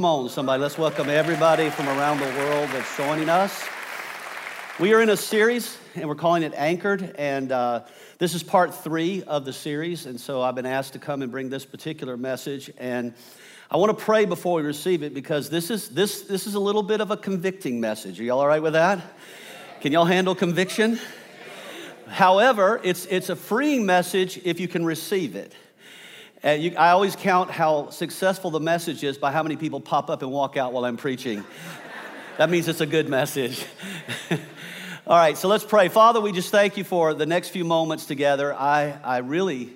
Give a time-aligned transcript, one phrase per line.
[0.00, 0.62] Come on, somebody.
[0.62, 3.64] Let's welcome everybody from around the world that's joining us.
[4.78, 7.16] We are in a series, and we're calling it Anchored.
[7.18, 7.80] And uh,
[8.18, 10.06] this is part three of the series.
[10.06, 12.70] And so I've been asked to come and bring this particular message.
[12.78, 13.12] And
[13.72, 16.60] I want to pray before we receive it because this is, this, this is a
[16.60, 18.20] little bit of a convicting message.
[18.20, 19.02] Are y'all all right with that?
[19.80, 21.00] Can y'all handle conviction?
[22.06, 25.52] However, it's, it's a freeing message if you can receive it.
[26.42, 30.08] And you, I always count how successful the message is by how many people pop
[30.08, 31.44] up and walk out while I'm preaching.
[32.36, 33.64] that means it's a good message.
[35.06, 35.88] All right, so let's pray.
[35.88, 38.54] Father, we just thank you for the next few moments together.
[38.54, 39.72] I, I really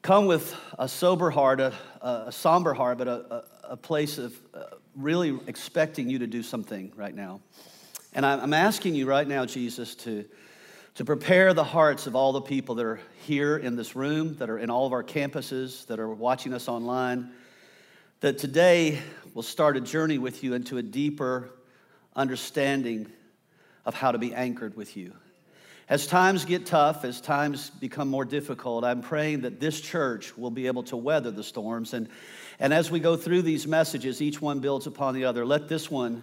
[0.00, 4.34] come with a sober heart, a, a somber heart, but a, a, a place of
[4.54, 4.64] uh,
[4.96, 7.40] really expecting you to do something right now.
[8.14, 10.24] And I'm asking you right now, Jesus, to
[10.94, 14.50] to prepare the hearts of all the people that are here in this room, that
[14.50, 17.30] are in all of our campuses, that are watching us online,
[18.20, 18.98] that today
[19.32, 21.50] we'll start a journey with you into a deeper
[22.14, 23.10] understanding
[23.86, 25.14] of how to be anchored with you.
[25.88, 30.50] As times get tough, as times become more difficult, I'm praying that this church will
[30.50, 31.94] be able to weather the storms.
[31.94, 32.08] And,
[32.60, 35.44] and as we go through these messages, each one builds upon the other.
[35.44, 36.22] Let this one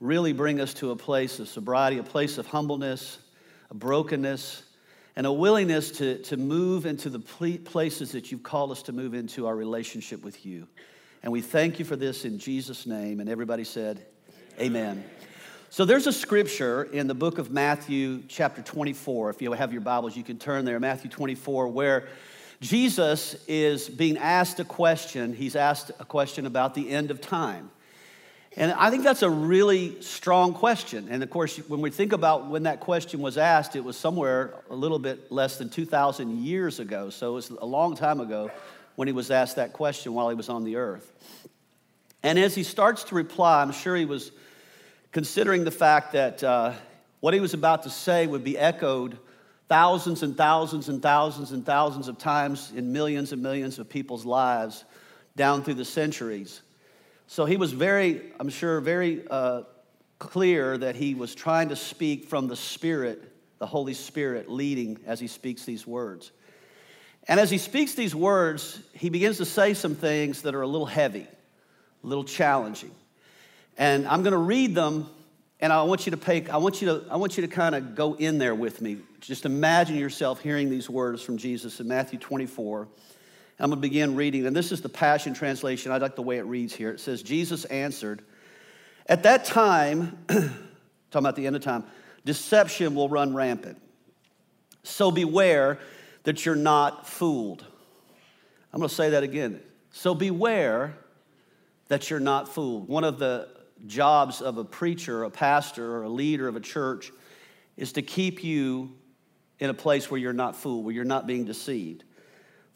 [0.00, 3.18] really bring us to a place of sobriety, a place of humbleness,
[3.70, 4.62] a brokenness,
[5.16, 9.14] and a willingness to, to move into the places that you've called us to move
[9.14, 10.66] into our relationship with you.
[11.22, 13.20] And we thank you for this in Jesus' name.
[13.20, 14.06] And everybody said,
[14.58, 14.98] Amen.
[14.98, 15.04] Amen.
[15.68, 19.30] So there's a scripture in the book of Matthew, chapter 24.
[19.30, 22.08] If you have your Bibles, you can turn there, Matthew 24, where
[22.60, 25.32] Jesus is being asked a question.
[25.32, 27.70] He's asked a question about the end of time.
[28.56, 31.06] And I think that's a really strong question.
[31.08, 34.54] And of course, when we think about when that question was asked, it was somewhere
[34.68, 37.10] a little bit less than 2,000 years ago.
[37.10, 38.50] So it was a long time ago
[38.96, 41.12] when he was asked that question while he was on the earth.
[42.24, 44.32] And as he starts to reply, I'm sure he was
[45.12, 46.72] considering the fact that uh,
[47.20, 49.16] what he was about to say would be echoed
[49.68, 54.24] thousands and thousands and thousands and thousands of times in millions and millions of people's
[54.26, 54.84] lives
[55.36, 56.60] down through the centuries.
[57.30, 59.62] So he was very, I'm sure, very uh,
[60.18, 63.22] clear that he was trying to speak from the Spirit,
[63.60, 66.32] the Holy Spirit leading as he speaks these words.
[67.28, 70.66] And as he speaks these words, he begins to say some things that are a
[70.66, 71.28] little heavy,
[72.02, 72.90] a little challenging.
[73.78, 75.08] And I'm going to read them,
[75.60, 77.76] and I want you to pay, I want you to, I want you to kind
[77.76, 78.96] of go in there with me.
[79.20, 82.88] Just imagine yourself hearing these words from Jesus in Matthew 24.
[83.60, 85.92] I'm going to begin reading, and this is the Passion Translation.
[85.92, 86.90] I like the way it reads here.
[86.92, 88.22] It says, Jesus answered,
[89.06, 90.54] At that time, talking
[91.14, 91.84] about the end of time,
[92.24, 93.80] deception will run rampant.
[94.82, 95.78] So beware
[96.22, 97.66] that you're not fooled.
[98.72, 99.60] I'm going to say that again.
[99.90, 100.96] So beware
[101.88, 102.88] that you're not fooled.
[102.88, 103.48] One of the
[103.86, 107.12] jobs of a preacher, a pastor, or a leader of a church
[107.76, 108.92] is to keep you
[109.58, 112.04] in a place where you're not fooled, where you're not being deceived.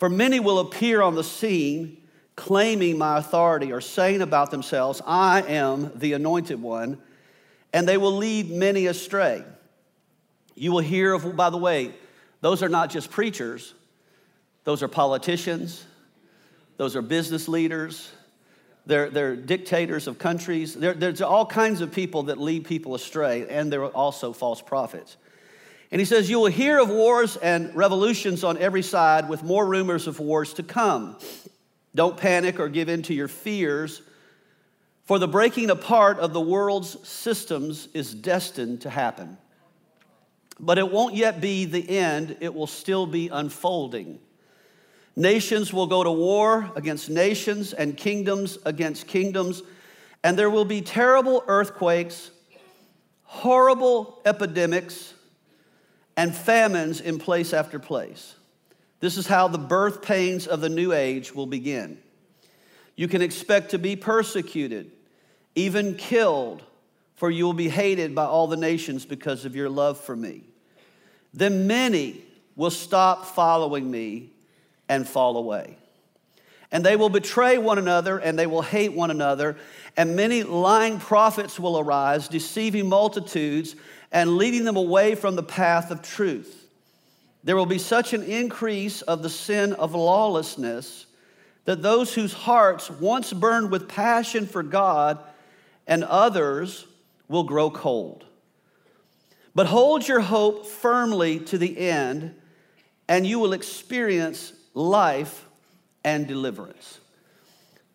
[0.04, 1.96] For many will appear on the scene
[2.36, 6.98] claiming my authority or saying about themselves, I am the anointed one,
[7.72, 9.42] and they will lead many astray.
[10.54, 11.94] You will hear of, by the way,
[12.42, 13.72] those are not just preachers,
[14.64, 15.82] those are politicians,
[16.76, 18.12] those are business leaders,
[18.84, 20.74] they're, they're dictators of countries.
[20.74, 25.16] there's all kinds of people that lead people astray, and there are also false prophets.
[25.90, 29.66] And he says, You will hear of wars and revolutions on every side, with more
[29.66, 31.16] rumors of wars to come.
[31.94, 34.02] Don't panic or give in to your fears,
[35.04, 39.36] for the breaking apart of the world's systems is destined to happen.
[40.58, 44.18] But it won't yet be the end, it will still be unfolding.
[45.16, 49.62] Nations will go to war against nations and kingdoms against kingdoms,
[50.24, 52.30] and there will be terrible earthquakes,
[53.22, 55.13] horrible epidemics
[56.16, 58.34] and famines in place after place.
[59.00, 61.98] This is how the birth pains of the new age will begin.
[62.96, 64.90] You can expect to be persecuted,
[65.54, 66.62] even killed,
[67.16, 70.44] for you will be hated by all the nations because of your love for me.
[71.32, 72.22] Then many
[72.56, 74.30] will stop following me
[74.88, 75.76] and fall away.
[76.70, 79.56] And they will betray one another and they will hate one another.
[79.96, 83.76] And many lying prophets will arise, deceiving multitudes
[84.14, 86.68] and leading them away from the path of truth.
[87.42, 91.06] There will be such an increase of the sin of lawlessness
[91.64, 95.18] that those whose hearts once burned with passion for God
[95.88, 96.86] and others
[97.28, 98.24] will grow cold.
[99.52, 102.36] But hold your hope firmly to the end,
[103.08, 105.44] and you will experience life
[106.04, 107.00] and deliverance.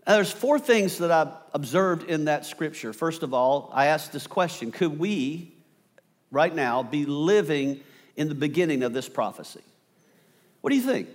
[0.06, 2.92] Now, there's four things that I've observed in that scripture.
[2.92, 5.54] First of all, I asked this question Could we,
[6.32, 7.82] right now, be living
[8.16, 9.62] in the beginning of this prophecy?
[10.62, 11.10] What do you think?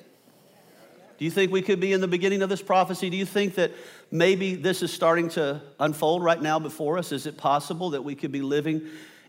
[1.19, 3.09] Do you think we could be in the beginning of this prophecy?
[3.09, 3.73] Do you think that
[4.11, 7.13] maybe this is starting to unfold right now before us?
[7.13, 8.83] Is it possible that we could be living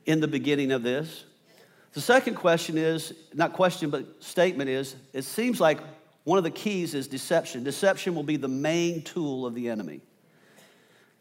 [0.06, 1.26] in the beginning of this?
[1.94, 5.80] The second question is not question, but statement is it seems like
[6.24, 7.64] one of the keys is deception.
[7.64, 10.02] Deception will be the main tool of the enemy.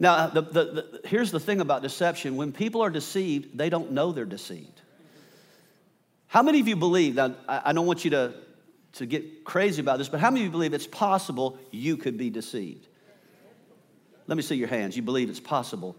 [0.00, 3.92] Now, the, the, the, here's the thing about deception when people are deceived, they don't
[3.92, 4.80] know they're deceived.
[6.26, 8.34] How many of you believe, now, I don't want you to,
[8.94, 12.18] to get crazy about this, but how many of you believe it's possible you could
[12.18, 12.88] be deceived?
[14.26, 14.96] Let me see your hands.
[14.96, 15.96] You believe it's possible.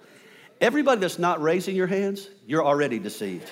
[0.59, 3.49] Everybody that's not raising your hands, you're already deceived.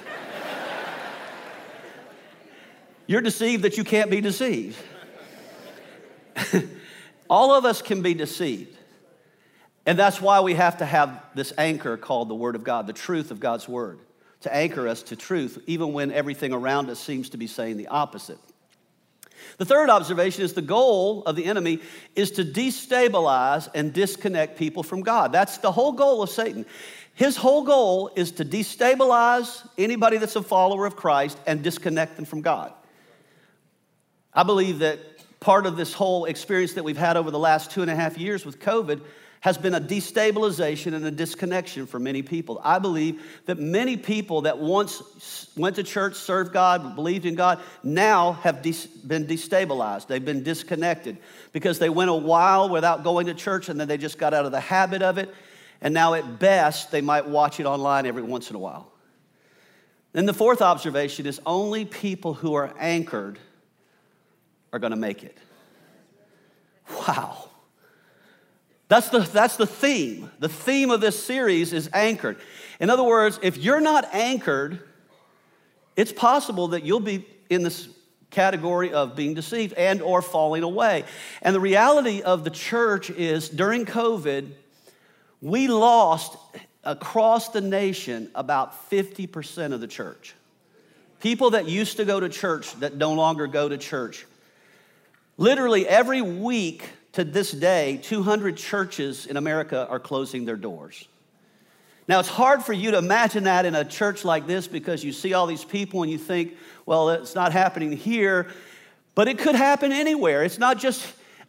[3.07, 4.78] you're deceived that you can't be deceived.
[7.30, 8.78] All of us can be deceived.
[9.86, 12.94] And that's why we have to have this anchor called the Word of God, the
[12.94, 14.00] truth of God's Word,
[14.42, 17.88] to anchor us to truth, even when everything around us seems to be saying the
[17.88, 18.40] opposite.
[19.58, 21.82] The third observation is the goal of the enemy
[22.16, 25.32] is to destabilize and disconnect people from God.
[25.34, 26.66] That's the whole goal of Satan.
[27.14, 32.26] His whole goal is to destabilize anybody that's a follower of Christ and disconnect them
[32.26, 32.74] from God.
[34.34, 35.00] I believe that
[35.40, 38.18] part of this whole experience that we've had over the last two and a half
[38.18, 39.02] years with COVID
[39.44, 42.62] has been a destabilization and a disconnection for many people.
[42.63, 47.60] I believe that many people that once went to church, served God, believed in God,
[47.84, 50.07] now have de- been destabilized.
[50.07, 51.18] They've been disconnected
[51.51, 54.45] because they went a while without going to church and then they just got out
[54.45, 55.36] of the habit of it.
[55.81, 58.94] And now, at best, they might watch it online every once in a while.
[60.13, 63.39] Then the fourth observation is only people who are anchored
[64.72, 65.38] are going to make it.
[66.89, 67.50] Wow.
[68.94, 70.30] That's the, that's the theme.
[70.38, 72.38] The theme of this series is anchored.
[72.80, 74.81] In other words, if you're not anchored,
[75.95, 77.90] it's possible that you'll be in this
[78.30, 81.06] category of being deceived and or falling away.
[81.42, 84.51] And the reality of the church is during COVID,
[85.42, 86.38] we lost
[86.84, 90.36] across the nation about 50% of the church.
[91.19, 94.28] People that used to go to church that no longer go to church.
[95.39, 101.07] Literally every week to this day, 200 churches in America are closing their doors.
[102.07, 105.13] Now, it's hard for you to imagine that in a church like this because you
[105.13, 108.48] see all these people and you think, well, it's not happening here,
[109.15, 110.44] but it could happen anywhere.
[110.44, 111.06] It's not just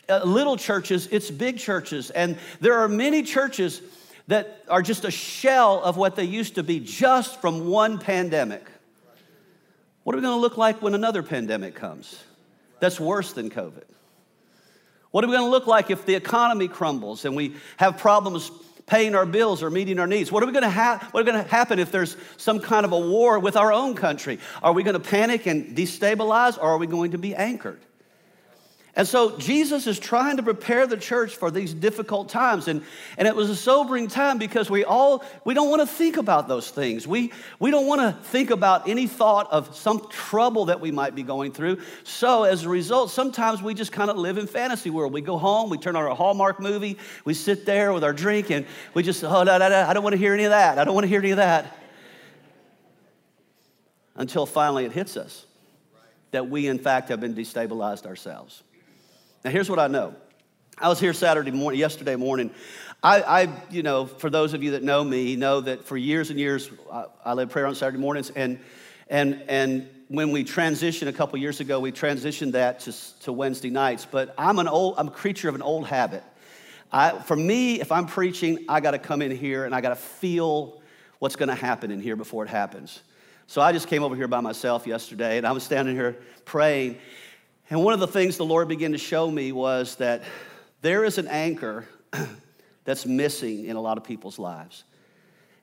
[0.09, 2.11] uh, little churches, it's big churches.
[2.11, 3.83] And there are many churches
[4.29, 8.67] that are just a shell of what they used to be just from one pandemic.
[10.05, 12.23] What are we going to look like when another pandemic comes?
[12.81, 13.85] that's worse than COVID?
[15.15, 18.51] What are we going to look like if the economy crumbles and we have problems
[18.87, 20.33] paying our bills or meeting our needs?
[20.33, 22.85] What are we going to ha- what are going to happen if there's some kind
[22.85, 24.41] of a war with our own country?
[24.61, 27.79] Are we going to panic and destabilize or are we going to be anchored?
[28.97, 32.69] And so Jesus is trying to prepare the church for these difficult times.
[32.69, 32.85] And,
[33.19, 36.47] and it was a sobering time because we all, we don't want to think about
[36.47, 37.05] those things.
[37.05, 41.17] We, we don't want to think about any thought of some trouble that we might
[41.17, 41.81] be going through.
[42.05, 45.13] So as a result, sometimes we just kind of live in fantasy world.
[45.13, 48.51] We go home, we turn on a Hallmark movie, we sit there with our drink
[48.51, 48.65] and
[48.95, 50.79] we just, oh, da, da, da, I don't want to hear any of that.
[50.79, 51.77] I don't want to hear any of that.
[54.15, 55.47] Until finally it hits us
[56.31, 58.63] that we in fact have been destabilized ourselves.
[59.45, 60.15] Now, here's what I know.
[60.79, 62.51] I was here Saturday morning, yesterday morning.
[63.03, 66.31] I, I, you know, for those of you that know me, know that for years
[66.31, 68.59] and years, I, I led prayer on Saturday mornings, and
[69.11, 73.69] and and when we transitioned a couple years ago, we transitioned that to, to Wednesday
[73.69, 74.07] nights.
[74.11, 76.23] But I'm an old, I'm a creature of an old habit.
[76.91, 79.91] I, for me, if I'm preaching, I got to come in here and I got
[79.91, 80.81] to feel
[81.19, 83.01] what's going to happen in here before it happens.
[83.47, 86.97] So I just came over here by myself yesterday, and I was standing here praying,
[87.71, 90.23] and one of the things the Lord began to show me was that
[90.83, 91.87] there is an anchor
[92.85, 94.85] that's missing in a lot of people's lives.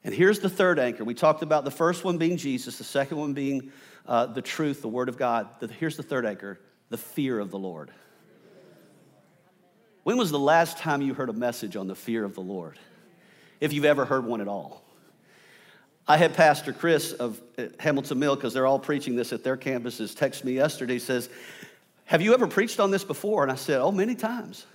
[0.04, 1.04] And here's the third anchor.
[1.04, 3.72] We talked about the first one being Jesus, the second one being
[4.08, 5.48] uh, the truth, the Word of God.
[5.80, 7.92] Here's the third anchor the fear of the Lord.
[10.04, 12.80] When was the last time you heard a message on the fear of the Lord?
[13.60, 14.84] If you've ever heard one at all.
[16.08, 19.56] I had Pastor Chris of uh, Hamilton Mill, because they're all preaching this at their
[19.56, 21.30] campuses, text me yesterday, says,
[22.06, 23.44] have you ever preached on this before?
[23.44, 24.66] And I said, Oh, many times.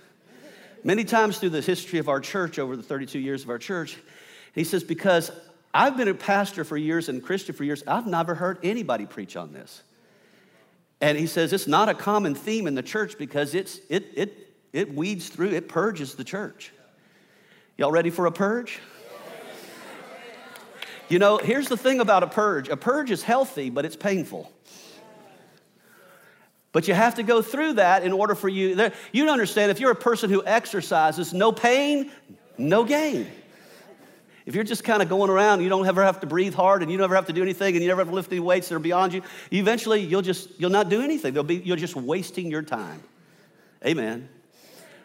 [0.83, 3.95] Many times through the history of our church, over the 32 years of our church.
[3.95, 5.31] And he says, Because
[5.73, 9.35] I've been a pastor for years and Christian for years, I've never heard anybody preach
[9.35, 9.83] on this.
[11.01, 14.53] And he says, It's not a common theme in the church because it's, it, it,
[14.73, 16.71] it weeds through, it purges the church.
[17.77, 18.79] Y'all ready for a purge?
[21.09, 24.51] You know, here's the thing about a purge a purge is healthy, but it's painful.
[26.77, 28.91] But you have to go through that in order for you.
[29.11, 32.11] You understand if you're a person who exercises, no pain,
[32.59, 33.25] no gain.
[34.45, 36.91] If you're just kind of going around, you don't ever have to breathe hard, and
[36.91, 38.75] you never have to do anything, and you never have to lift any weights that
[38.75, 39.23] are beyond you.
[39.51, 41.33] Eventually, you'll just you'll not do anything.
[41.33, 43.01] They'll be you're just wasting your time.
[43.83, 44.29] Amen.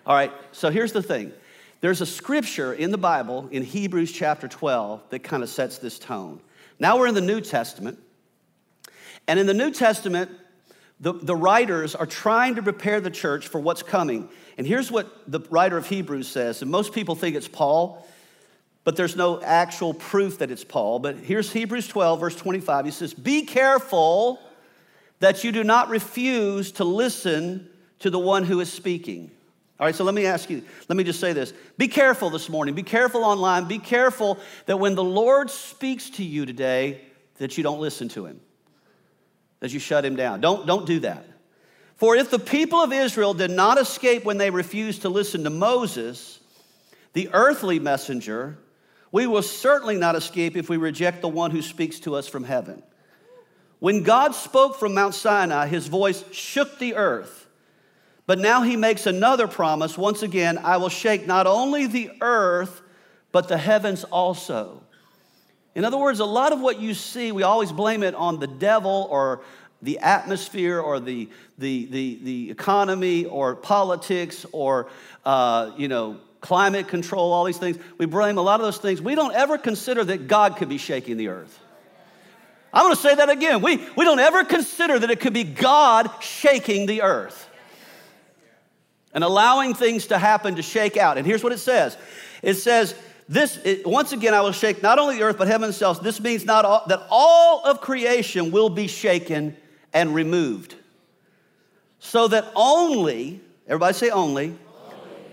[0.04, 0.30] All right.
[0.52, 1.32] So here's the thing.
[1.80, 5.98] There's a scripture in the Bible in Hebrews chapter 12 that kind of sets this
[5.98, 6.42] tone.
[6.78, 7.98] Now we're in the New Testament,
[9.26, 10.32] and in the New Testament,
[11.02, 14.28] the, the writers are trying to prepare the church for what's coming.
[14.56, 18.06] And here's what the writer of Hebrews says, and most people think it's Paul,
[18.84, 21.00] but there's no actual proof that it's Paul.
[21.00, 22.84] But here's Hebrews 12, verse 25.
[22.84, 24.40] He says, Be careful
[25.18, 27.68] that you do not refuse to listen
[27.98, 29.30] to the one who is speaking.
[29.80, 31.52] All right, so let me ask you, let me just say this.
[31.76, 32.76] Be careful this morning.
[32.76, 33.66] Be careful online.
[33.66, 37.00] Be careful that when the Lord speaks to you today,
[37.38, 38.40] that you don't listen to him,
[39.62, 40.40] that you shut him down.
[40.40, 41.24] Don't, don't do that.
[41.94, 45.50] For if the people of Israel did not escape when they refused to listen to
[45.50, 46.40] Moses,
[47.12, 48.58] the earthly messenger,
[49.12, 52.42] we will certainly not escape if we reject the one who speaks to us from
[52.42, 52.82] heaven.
[53.78, 57.46] When God spoke from Mount Sinai, his voice shook the earth.
[58.26, 59.96] But now he makes another promise.
[59.96, 62.82] Once again, I will shake not only the earth,
[63.30, 64.81] but the heavens also.
[65.74, 68.46] In other words, a lot of what you see, we always blame it on the
[68.46, 69.42] devil or
[69.80, 74.88] the atmosphere or the, the, the, the economy or politics or,
[75.24, 77.78] uh, you know, climate control, all these things.
[77.98, 79.00] We blame a lot of those things.
[79.00, 81.58] We don't ever consider that God could be shaking the earth.
[82.72, 83.62] I'm going to say that again.
[83.62, 87.48] We, we don't ever consider that it could be God shaking the earth
[89.12, 91.18] and allowing things to happen to shake out.
[91.18, 91.96] And here's what it says
[92.42, 92.94] it says,
[93.28, 96.02] this, it, once again, I will shake not only the earth, but heaven itself.
[96.02, 99.56] This means not all, that all of creation will be shaken
[99.92, 100.74] and removed.
[101.98, 104.56] So that only, everybody say only,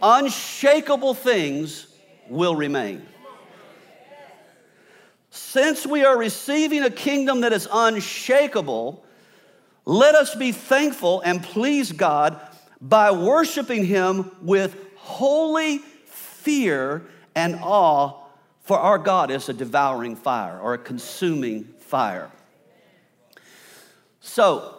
[0.01, 0.25] only.
[0.25, 1.88] unshakable things
[2.29, 3.05] will remain.
[5.31, 9.03] Since we are receiving a kingdom that is unshakable,
[9.86, 12.39] let us be thankful and please God
[12.81, 17.03] by worshiping Him with holy fear
[17.36, 18.13] and awe,
[18.62, 22.29] for our God is a devouring fire or a consuming fire.
[24.21, 24.75] So,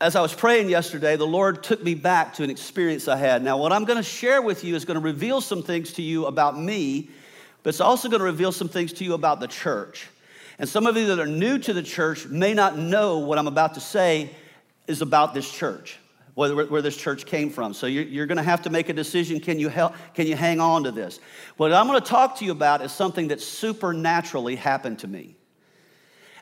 [0.00, 3.42] as I was praying yesterday, the Lord took me back to an experience I had.
[3.42, 6.02] Now, what I'm going to share with you is going to reveal some things to
[6.02, 7.10] you about me,
[7.62, 10.08] but it's also going to reveal some things to you about the church.
[10.58, 13.46] And some of you that are new to the church may not know what I'm
[13.46, 14.30] about to say
[14.86, 15.98] is about this church
[16.40, 17.74] where, where this church came from.
[17.74, 19.40] So you're, you're going to have to make a decision.
[19.40, 21.20] Can you, help, can you hang on to this?
[21.58, 25.36] What I'm going to talk to you about is something that supernaturally happened to me.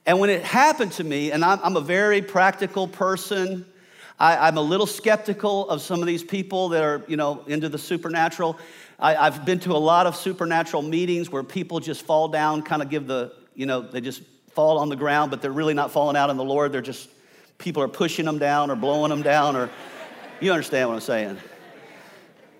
[0.06, 3.66] And when it happened to me, and I'm, I'm a very practical person,
[4.20, 7.68] I, am a little skeptical of some of these people that are, you know, into
[7.68, 8.56] the supernatural.
[9.00, 12.82] I, I've been to a lot of supernatural meetings where people just fall down, kind
[12.82, 15.90] of give the, you know, they just fall on the ground, but they're really not
[15.90, 16.72] falling out in the Lord.
[16.72, 17.08] They're just
[17.58, 19.68] people are pushing them down or blowing them down or
[20.40, 21.38] you understand what I'm saying.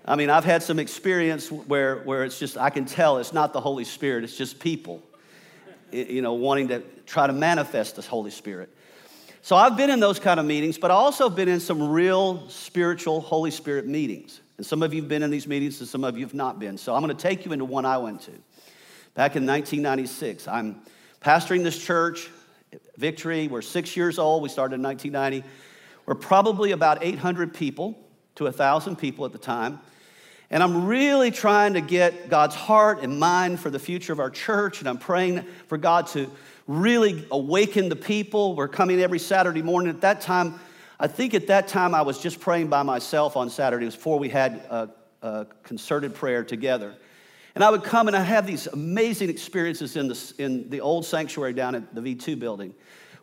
[0.05, 3.52] I mean, I've had some experience where, where it's just, I can tell it's not
[3.52, 5.02] the Holy Spirit, it's just people,
[5.93, 8.75] you know, wanting to try to manifest the Holy Spirit.
[9.43, 12.49] So I've been in those kind of meetings, but I also been in some real
[12.49, 14.40] spiritual Holy Spirit meetings.
[14.57, 16.59] And some of you have been in these meetings and some of you have not
[16.59, 16.76] been.
[16.76, 18.33] So I'm going to take you into one I went to.
[19.14, 20.81] Back in 1996, I'm
[21.21, 22.31] pastoring this church.
[22.96, 23.48] Victory.
[23.48, 24.42] We're six years old.
[24.42, 25.48] We started in 1990.
[26.06, 27.98] We're probably about 800 people
[28.37, 29.80] to 1,000 people at the time.
[30.50, 34.30] And I'm really trying to get God's heart and mind for the future of our
[34.30, 34.80] church.
[34.80, 36.30] And I'm praying for God to
[36.66, 38.56] really awaken the people.
[38.56, 39.90] We're coming every Saturday morning.
[39.90, 40.58] At that time,
[40.98, 44.30] I think at that time I was just praying by myself on Saturdays before we
[44.30, 44.90] had a,
[45.22, 46.94] a concerted prayer together.
[47.55, 51.05] And I would come and I have these amazing experiences in the, in the old
[51.05, 52.75] sanctuary down at the V2 building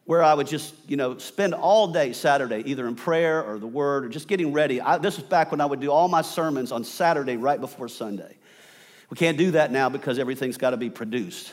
[0.05, 3.67] where I would just, you know, spend all day Saturday either in prayer or the
[3.67, 4.79] word or just getting ready.
[4.79, 7.89] I, this was back when I would do all my sermons on Saturday right before
[7.89, 8.37] Sunday.
[9.09, 11.51] We can't do that now because everything's got to be produced.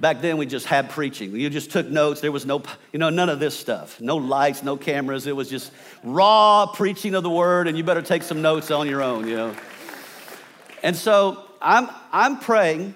[0.00, 1.36] Back then, we just had preaching.
[1.36, 2.22] You just took notes.
[2.22, 4.00] There was no, you know, none of this stuff.
[4.00, 5.26] No lights, no cameras.
[5.26, 8.88] It was just raw preaching of the word, and you better take some notes on
[8.88, 9.54] your own, you know.
[10.82, 12.94] And so I'm, I'm praying.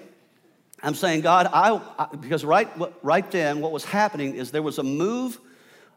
[0.81, 2.69] I'm saying, God, I, I, because right,
[3.03, 5.39] right then, what was happening is there was a move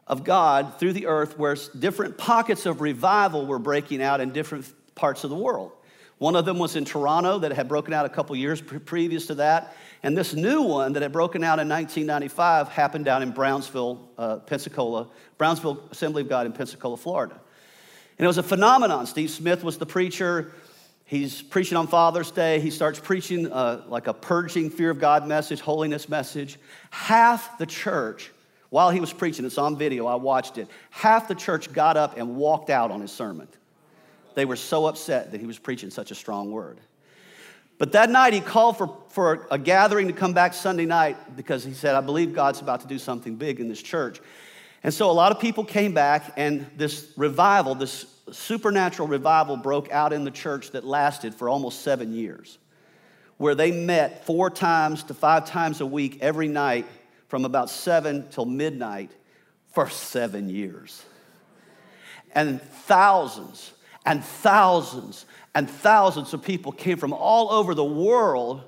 [0.07, 4.65] of God through the earth where different pockets of revival were breaking out in different
[4.95, 5.71] parts of the world.
[6.17, 9.27] One of them was in Toronto that had broken out a couple years pre- previous
[9.27, 9.75] to that.
[10.03, 14.37] And this new one that had broken out in 1995 happened down in Brownsville, uh,
[14.37, 17.39] Pensacola, Brownsville Assembly of God in Pensacola, Florida.
[18.17, 19.07] And it was a phenomenon.
[19.07, 20.51] Steve Smith was the preacher.
[21.09, 22.59] He's preaching on Father's Day.
[22.59, 26.59] He starts preaching uh, like a purging, fear of God message, holiness message.
[26.91, 28.29] Half the church,
[28.69, 32.15] while he was preaching, it's on video, I watched it, half the church got up
[32.19, 33.47] and walked out on his sermon.
[34.35, 36.79] They were so upset that he was preaching such a strong word.
[37.79, 41.63] But that night, he called for, for a gathering to come back Sunday night because
[41.63, 44.21] he said, I believe God's about to do something big in this church.
[44.83, 49.91] And so a lot of people came back, and this revival, this supernatural revival, broke
[49.91, 52.57] out in the church that lasted for almost seven years,
[53.37, 56.85] where they met four times to five times a week every night
[57.27, 59.11] from about seven till midnight
[59.71, 61.03] for seven years.
[62.33, 63.73] And thousands
[64.05, 68.63] and thousands and thousands of people came from all over the world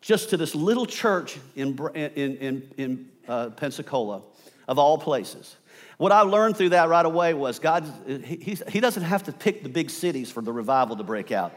[0.00, 4.22] just to this little church in, in, in, in uh, Pensacola,
[4.68, 5.56] of all places.
[6.02, 9.62] What I learned through that right away was God, he, he doesn't have to pick
[9.62, 11.56] the big cities for the revival to break out.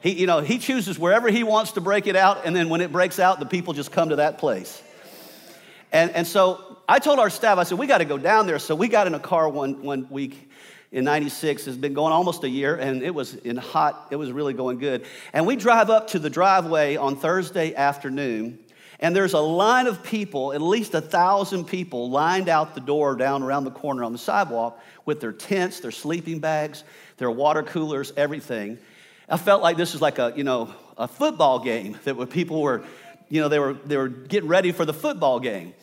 [0.00, 2.80] He, you know, he chooses wherever he wants to break it out, and then when
[2.80, 4.82] it breaks out, the people just come to that place.
[5.92, 8.58] And, and so I told our staff, I said, we got to go down there.
[8.58, 10.48] So we got in a car one, one week
[10.90, 14.30] in 96 It's been going almost a year and it was in hot it was
[14.30, 18.58] really going good and we drive up to the driveway on thursday afternoon
[19.02, 23.14] and there's a line of people at least a thousand people lined out the door
[23.16, 26.84] down around the corner on the sidewalk with their tents their sleeping bags
[27.18, 28.78] their water coolers everything
[29.28, 32.62] i felt like this was like a you know a football game that where people
[32.62, 32.82] were
[33.28, 35.74] you know they were they were getting ready for the football game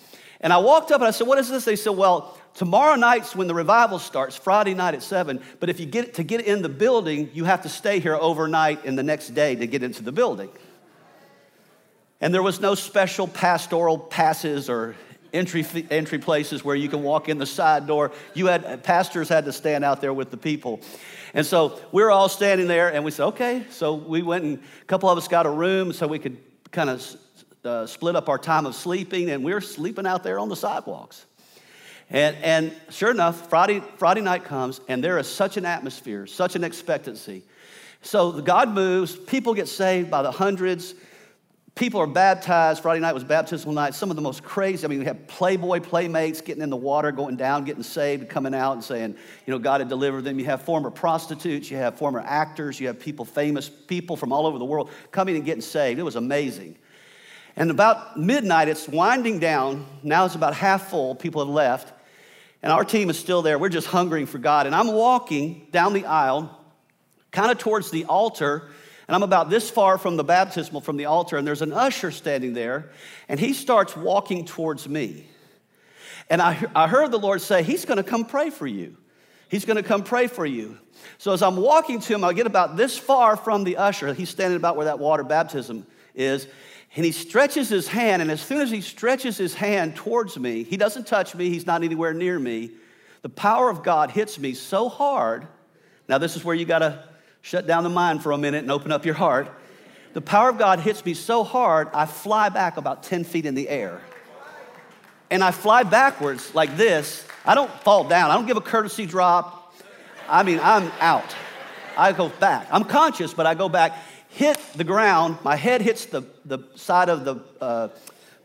[0.42, 3.38] and i walked up and i said what is this they said well Tomorrow night's
[3.38, 5.40] when the revival starts, Friday night at 7.
[5.62, 8.84] But if you get to get in the building, you have to stay here overnight
[8.84, 10.50] and the next day to get into the building.
[12.22, 14.96] And there was no special pastoral passes or
[15.34, 18.12] entry, entry places where you can walk in the side door.
[18.34, 20.82] You had pastors had to stand out there with the people.
[21.34, 23.66] And so we were all standing there and we said, okay.
[23.70, 26.38] So we went and a couple of us got a room so we could
[26.72, 27.16] kind of
[27.64, 30.56] uh, split up our time of sleeping and we were sleeping out there on the
[30.56, 31.26] sidewalks.
[32.10, 36.56] And, and sure enough, Friday, Friday night comes, and there is such an atmosphere, such
[36.56, 37.44] an expectancy.
[38.02, 40.96] So God moves, people get saved by the hundreds.
[41.80, 42.82] People are baptized.
[42.82, 43.94] Friday night was baptismal night.
[43.94, 44.84] Some of the most crazy.
[44.84, 48.54] I mean, we have Playboy playmates getting in the water, going down, getting saved, coming
[48.54, 49.16] out and saying,
[49.46, 50.38] you know, God had delivered them.
[50.40, 54.46] You have former prostitutes, you have former actors, you have people, famous people from all
[54.46, 56.02] over the world coming and getting saved.
[56.02, 56.78] It was amazing.
[57.56, 59.86] And about midnight, it's winding down.
[60.04, 61.16] Now it's about half full.
[61.16, 61.94] People have left.
[62.62, 63.58] And our team is still there.
[63.58, 64.66] We're just hungering for God.
[64.66, 66.60] And I'm walking down the aisle,
[67.32, 68.70] kind of towards the altar.
[69.10, 71.38] And I'm about this far from the baptismal, from the altar.
[71.38, 72.92] And there's an usher standing there.
[73.28, 75.26] And he starts walking towards me.
[76.30, 78.96] And I, I heard the Lord say, He's going to come pray for you.
[79.50, 80.78] He's going to come pray for you.
[81.18, 84.14] So as I'm walking to him, I get about this far from the usher.
[84.14, 86.46] He's standing about where that water baptism is
[86.96, 90.64] and he stretches his hand, and as soon as he stretches his hand towards me,
[90.64, 92.72] he doesn't touch me, he's not anywhere near me.
[93.22, 95.48] The power of God hits me so hard.
[96.08, 97.09] Now, this is where you got to
[97.42, 99.52] shut down the mind for a minute and open up your heart.
[100.14, 103.56] The power of God hits me so hard, I fly back about 10 feet in
[103.56, 104.02] the air.
[105.30, 107.26] And I fly backwards like this.
[107.46, 109.76] I don't fall down, I don't give a courtesy drop.
[110.28, 111.36] I mean, I'm out.
[111.98, 112.68] I go back.
[112.72, 113.98] I'm conscious, but I go back
[114.30, 115.38] hit the ground.
[115.44, 117.90] My head hits the, the side of the uh,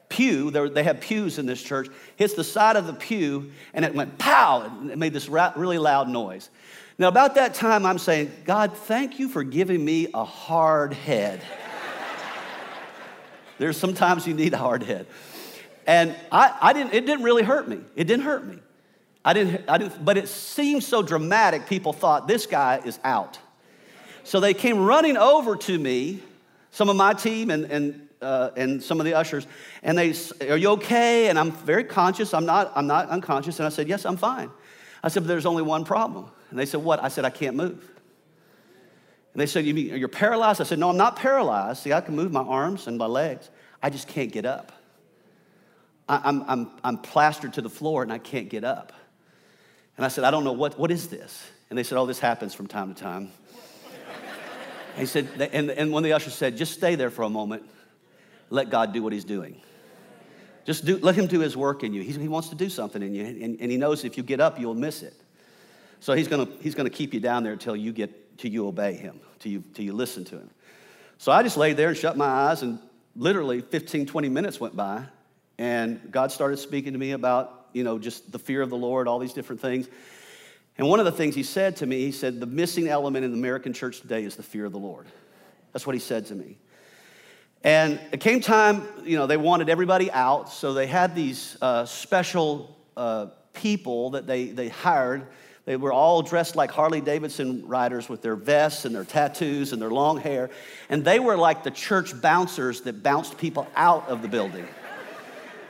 [0.09, 0.51] pew.
[0.51, 1.89] There, they have pews in this church.
[2.17, 5.79] Hits the side of the pew, and it went pow, it made this ra- really
[5.79, 6.51] loud noise.
[6.97, 11.43] Now, about that time, I'm saying, God, thank you for giving me a hard head.
[13.59, 15.07] There's sometimes you need a hard head.
[15.87, 17.81] And I, I didn't, it didn't really hurt me.
[17.97, 18.59] It didn't hurt me.
[19.25, 23.39] I didn't, I didn't, but it seemed so dramatic, people thought this guy is out.
[24.23, 26.21] So they came running over to me,
[26.71, 29.47] some of my team and, and, uh, and some of the ushers,
[29.83, 30.15] and they,
[30.49, 31.29] are you okay?
[31.29, 32.35] And I'm very conscious.
[32.35, 33.59] I'm not, I'm not unconscious.
[33.59, 34.51] And I said, yes, I'm fine.
[35.05, 36.31] I said, but there's only one problem.
[36.49, 37.05] And they said, what?
[37.05, 37.91] I said, I can't move.
[39.35, 40.63] And they said, you mean you're paralyzed?
[40.63, 41.83] I said, no, I'm not paralyzed.
[41.83, 43.51] See, I can move my arms and my legs.
[43.83, 44.73] I just can't get up.
[46.09, 48.95] I'm, I'm, I'm plastered to the floor and I can't get up.
[49.99, 51.51] And I said, I don't know what, what is this?
[51.69, 53.31] And they said, oh, this happens from time to time.
[54.97, 57.65] He said, and, and one of the ushers said, just stay there for a moment.
[58.49, 59.61] Let God do what he's doing.
[60.65, 62.03] Just do, let him do his work in you.
[62.03, 64.41] He's, he wants to do something in you, and, and he knows if you get
[64.41, 65.15] up, you'll miss it.
[66.01, 68.95] So he's gonna, he's gonna keep you down there until you get till you obey
[68.95, 70.51] him, till you, till you listen to him.
[71.19, 72.79] So I just laid there and shut my eyes, and
[73.17, 75.05] literally 15, 20 minutes went by,
[75.59, 79.07] and God started speaking to me about, you know, just the fear of the Lord,
[79.07, 79.89] all these different things.
[80.77, 83.31] And one of the things he said to me, he said, the missing element in
[83.31, 85.07] the American church today is the fear of the Lord.
[85.73, 86.57] That's what he said to me.
[87.65, 91.87] And it came time, you know, they wanted everybody out, so they had these uh,
[91.87, 95.27] special uh, people that they, they hired.
[95.65, 99.81] They were all dressed like Harley Davidson riders with their vests and their tattoos and
[99.81, 100.51] their long hair.
[100.91, 104.69] And they were like the church bouncers that bounced people out of the building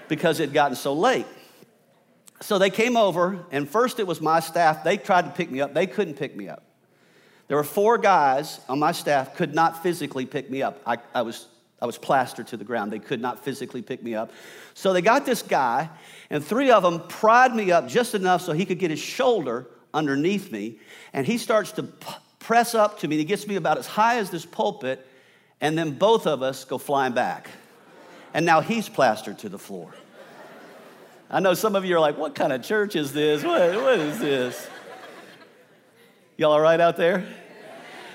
[0.09, 1.27] because it had gotten so late.
[2.41, 4.83] So they came over, and first it was my staff.
[4.83, 6.65] They tried to pick me up, they couldn't pick me up.
[7.47, 10.81] There were four guys on my staff could not physically pick me up.
[10.85, 11.47] I, I was
[11.85, 12.91] I was plastered to the ground.
[12.91, 14.33] They could not physically pick me up.
[14.73, 15.91] So they got this guy,
[16.31, 19.67] and three of them pried me up just enough so he could get his shoulder
[19.93, 20.79] underneath me.
[21.13, 21.83] And he starts to
[22.39, 23.19] press up to me.
[23.19, 25.07] He gets me about as high as this pulpit,
[25.61, 27.51] and then both of us go flying back.
[28.33, 29.95] And now he's plastered to the floor.
[31.31, 33.45] I know some of you are like, what kind of church is this?
[33.45, 34.69] what, what is this?
[36.39, 37.27] Y'all all right out there?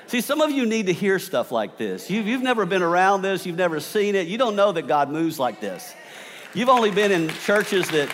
[0.10, 2.10] See, some of you need to hear stuff like this.
[2.10, 5.12] You've, you've never been around this, you've never seen it, you don't know that God
[5.12, 5.93] moves like this.
[6.56, 8.12] You've only been in churches that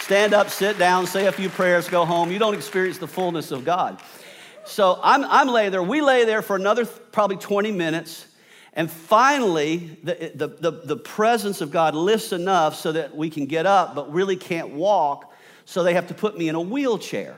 [0.00, 2.32] stand up, sit down, say a few prayers, go home.
[2.32, 4.00] You don't experience the fullness of God.
[4.64, 5.82] So I'm, I'm laying there.
[5.82, 8.26] We lay there for another probably 20 minutes.
[8.72, 13.44] And finally, the, the, the, the, presence of God lifts enough so that we can
[13.44, 15.30] get up, but really can't walk.
[15.66, 17.36] So they have to put me in a wheelchair.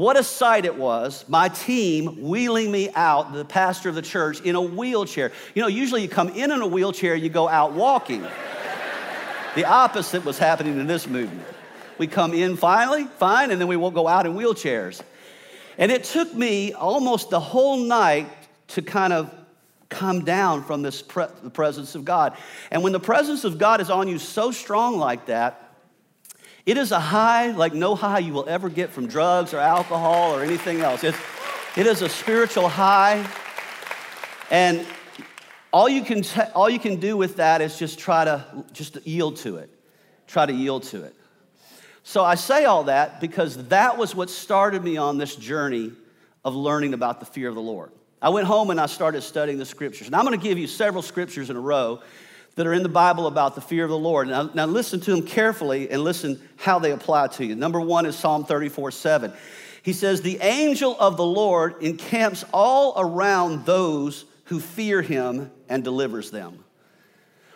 [0.00, 4.40] What a sight it was, my team wheeling me out, the pastor of the church,
[4.40, 5.30] in a wheelchair.
[5.54, 8.22] You know, usually you come in in a wheelchair, you go out walking.
[9.54, 11.46] the opposite was happening in this movement.
[11.98, 15.02] We come in finally, fine, and then we won't go out in wheelchairs.
[15.76, 18.26] And it took me almost the whole night
[18.68, 19.30] to kind of
[19.90, 22.38] come down from this pre- the presence of God.
[22.70, 25.69] And when the presence of God is on you so strong like that,
[26.70, 30.32] it is a high like no high you will ever get from drugs or alcohol
[30.36, 31.02] or anything else.
[31.02, 31.18] It's,
[31.76, 33.28] it is a spiritual high.
[34.52, 34.86] And
[35.72, 39.04] all you, can t- all you can do with that is just try to just
[39.04, 39.68] yield to it.
[40.28, 41.16] Try to yield to it.
[42.04, 45.90] So I say all that because that was what started me on this journey
[46.44, 47.90] of learning about the fear of the Lord.
[48.22, 50.06] I went home and I started studying the scriptures.
[50.06, 52.00] And I'm going to give you several scriptures in a row
[52.56, 54.28] that are in the Bible about the fear of the Lord.
[54.28, 57.54] Now, now listen to them carefully and listen how they apply to you.
[57.54, 59.32] Number one is Psalm 34 7.
[59.82, 65.84] He says, The angel of the Lord encamps all around those who fear him and
[65.84, 66.64] delivers them.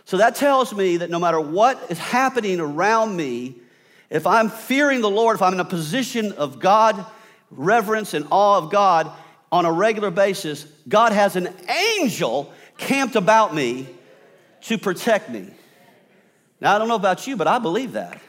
[0.04, 3.56] So that tells me that no matter what is happening around me,
[4.10, 7.04] if I'm fearing the Lord, if I'm in a position of God,
[7.50, 9.10] reverence and awe of God
[9.50, 11.48] on a regular basis, God has an
[11.98, 13.88] angel camped about me
[14.64, 15.50] to protect me.
[16.60, 18.20] Now, I don't know about you, but I believe that.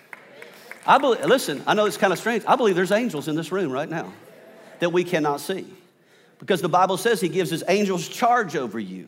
[0.86, 2.44] I believe, listen, I know it's kind of strange.
[2.48, 4.14] I believe there's angels in this room right now
[4.80, 5.66] that we cannot see
[6.40, 9.08] because the Bible says he gives his angels charge over you.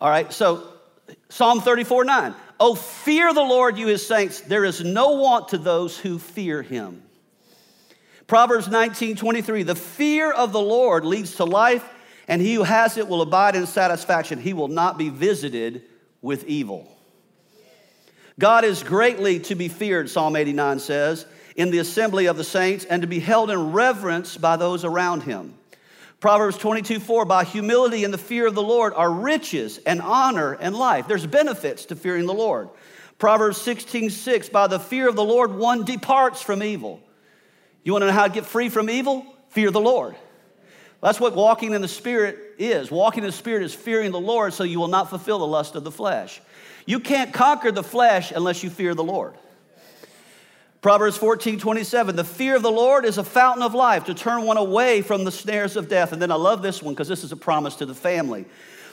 [0.00, 0.66] All right, so
[1.28, 2.34] Psalm 34 9.
[2.60, 4.40] Oh, fear the Lord, you his saints.
[4.40, 7.02] There is no want to those who fear him.
[8.26, 9.62] Proverbs 19 23.
[9.62, 11.88] The fear of the Lord leads to life,
[12.28, 14.40] and he who has it will abide in satisfaction.
[14.40, 15.82] He will not be visited
[16.20, 16.88] with evil.
[18.38, 22.84] God is greatly to be feared, Psalm 89 says, in the assembly of the saints
[22.84, 25.54] and to be held in reverence by those around him.
[26.18, 30.52] Proverbs 22 4, by humility and the fear of the Lord are riches and honor
[30.52, 31.08] and life.
[31.08, 32.68] There's benefits to fearing the Lord.
[33.18, 37.00] Proverbs 16 6, by the fear of the Lord one departs from evil.
[37.82, 39.26] You want to know how to get free from evil?
[39.50, 40.14] Fear the Lord.
[41.02, 42.90] That's what walking in the Spirit is.
[42.90, 45.74] Walking in the Spirit is fearing the Lord so you will not fulfill the lust
[45.74, 46.40] of the flesh.
[46.86, 49.34] You can't conquer the flesh unless you fear the Lord.
[50.80, 54.44] Proverbs 14, 27, the fear of the Lord is a fountain of life to turn
[54.44, 56.12] one away from the snares of death.
[56.12, 58.46] And then I love this one because this is a promise to the family.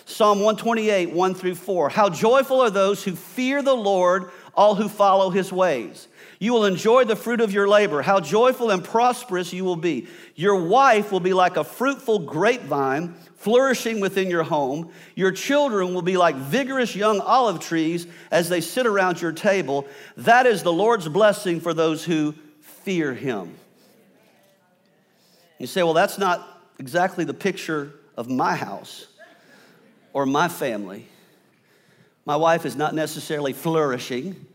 [0.06, 1.90] Psalm 128, 1 through 4.
[1.90, 6.08] How joyful are those who fear the Lord, all who follow his ways.
[6.42, 8.02] You will enjoy the fruit of your labor.
[8.02, 10.08] How joyful and prosperous you will be.
[10.36, 14.92] Your wife will be like a fruitful grapevine flourishing within your home.
[15.16, 19.86] Your children will be like vigorous young olive trees as they sit around your table.
[20.16, 23.56] That is the Lord's blessing for those who fear him.
[25.58, 29.08] You say, well, that's not exactly the picture of my house
[30.14, 31.06] or my family.
[32.26, 34.46] My wife is not necessarily flourishing.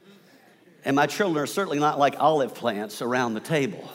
[0.84, 3.88] And my children are certainly not like olive plants around the table.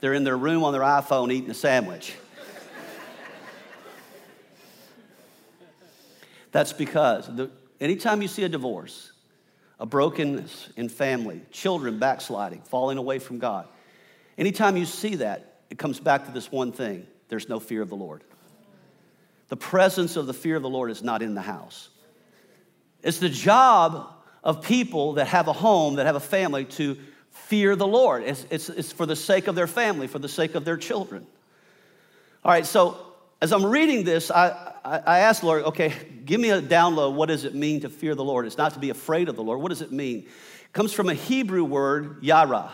[0.00, 2.14] They're in their room on their iPhone eating a sandwich.
[6.50, 9.12] That's because the, anytime you see a divorce,
[9.78, 13.68] a brokenness in family, children backsliding, falling away from God,
[14.36, 17.88] anytime you see that, it comes back to this one thing there's no fear of
[17.88, 18.22] the Lord.
[19.48, 21.88] The presence of the fear of the Lord is not in the house.
[23.02, 26.96] It's the job of people that have a home, that have a family, to
[27.30, 28.24] fear the Lord.
[28.24, 31.26] It's, it's, it's for the sake of their family, for the sake of their children.
[32.44, 32.96] All right, so
[33.40, 35.92] as I'm reading this, I, I, I asked Lord, okay,
[36.24, 37.14] give me a download.
[37.14, 38.46] What does it mean to fear the Lord?
[38.46, 39.60] It's not to be afraid of the Lord.
[39.60, 40.18] What does it mean?
[40.20, 42.70] It comes from a Hebrew word, yara.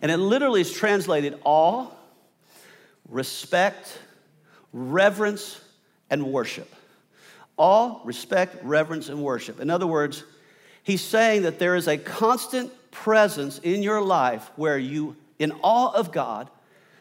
[0.00, 1.86] And it literally is translated awe,
[3.08, 3.98] respect,
[4.72, 5.60] reverence,
[6.10, 6.72] and worship.
[7.56, 9.60] Awe, respect, reverence, and worship.
[9.60, 10.24] In other words,
[10.82, 15.92] he's saying that there is a constant presence in your life where you, in awe
[15.92, 16.48] of God,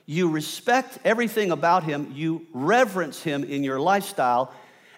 [0.06, 4.54] you respect everything about Him, you reverence Him in your lifestyle,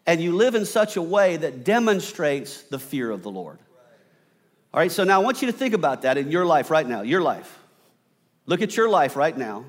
[0.05, 3.59] and you live in such a way that demonstrates the fear of the Lord.
[4.73, 6.87] All right, so now I want you to think about that in your life right
[6.87, 7.59] now, your life.
[8.45, 9.65] Look at your life right now,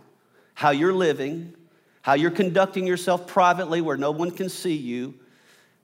[0.54, 1.54] how you're living,
[2.00, 5.14] how you're conducting yourself privately where no one can see you,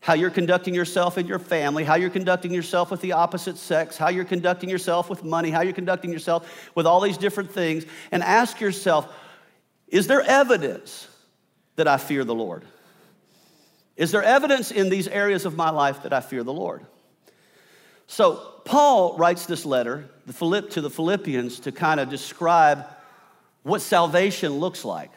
[0.01, 3.97] how you're conducting yourself in your family, how you're conducting yourself with the opposite sex,
[3.97, 7.85] how you're conducting yourself with money, how you're conducting yourself with all these different things,
[8.11, 9.13] and ask yourself
[9.89, 11.09] is there evidence
[11.77, 12.65] that I fear the Lord?
[13.97, 16.87] Is there evidence in these areas of my life that I fear the Lord?
[18.07, 22.87] So, Paul writes this letter to the Philippians to kind of describe
[23.63, 25.11] what salvation looks like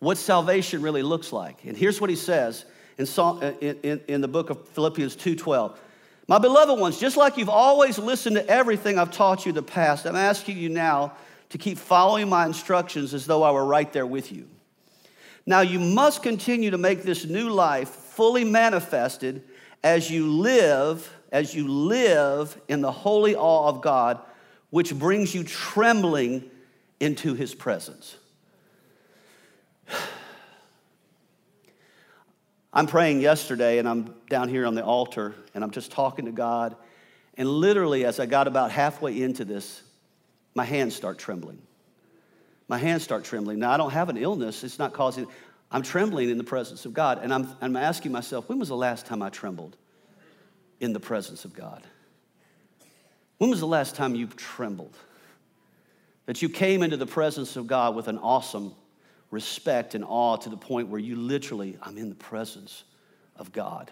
[0.00, 1.64] what salvation really looks like.
[1.64, 2.64] And here's what he says
[3.00, 5.74] Uh, in, in, in the book of Philippians 2.12.
[6.28, 9.62] My beloved ones, just like you've always listened to everything I've taught you in the
[9.62, 11.14] past, I'm asking you now
[11.48, 14.46] to keep following my instructions as though I were right there with you.
[15.46, 19.44] Now, you must continue to make this new life fully manifested
[19.82, 24.20] as you live, as you live in the holy awe of God,
[24.68, 26.50] which brings you trembling
[27.00, 28.16] into his presence.
[32.72, 36.32] I'm praying yesterday and I'm down here on the altar and I'm just talking to
[36.32, 36.76] God.
[37.36, 39.82] And literally, as I got about halfway into this,
[40.54, 41.60] my hands start trembling.
[42.68, 43.58] My hands start trembling.
[43.58, 45.26] Now, I don't have an illness, it's not causing,
[45.72, 47.18] I'm trembling in the presence of God.
[47.22, 49.76] And I'm, I'm asking myself, when was the last time I trembled
[50.78, 51.82] in the presence of God?
[53.38, 54.96] When was the last time you trembled?
[56.26, 58.74] That you came into the presence of God with an awesome
[59.30, 62.84] respect and awe to the point where you literally, I'm in the presence
[63.36, 63.90] of God.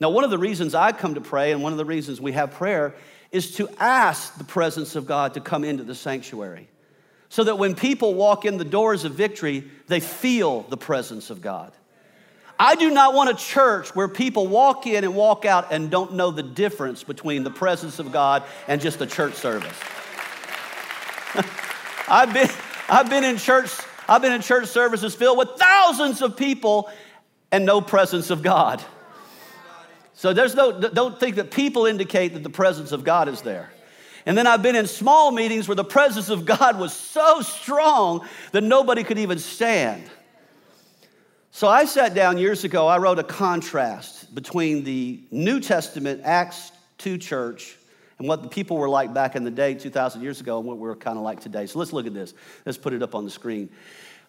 [0.00, 2.32] Now, one of the reasons I come to pray and one of the reasons we
[2.32, 2.94] have prayer
[3.30, 6.68] is to ask the presence of God to come into the sanctuary
[7.28, 11.40] so that when people walk in the doors of victory, they feel the presence of
[11.40, 11.72] God.
[12.58, 16.14] I do not want a church where people walk in and walk out and don't
[16.14, 19.76] know the difference between the presence of God and just a church service.
[22.08, 22.48] I've been,
[22.88, 23.70] I've been in church
[24.08, 26.90] I've been in church services filled with thousands of people
[27.50, 28.82] and no presence of God.
[30.14, 33.70] So there's no, don't think that people indicate that the presence of God is there.
[34.26, 38.26] And then I've been in small meetings where the presence of God was so strong
[38.52, 40.04] that nobody could even stand.
[41.50, 46.72] So I sat down years ago, I wrote a contrast between the New Testament Acts
[46.98, 47.76] 2 church
[48.18, 50.78] and what the people were like back in the day, 2,000 years ago, and what
[50.78, 51.66] we're kind of like today.
[51.66, 52.34] So let's look at this.
[52.64, 53.68] Let's put it up on the screen.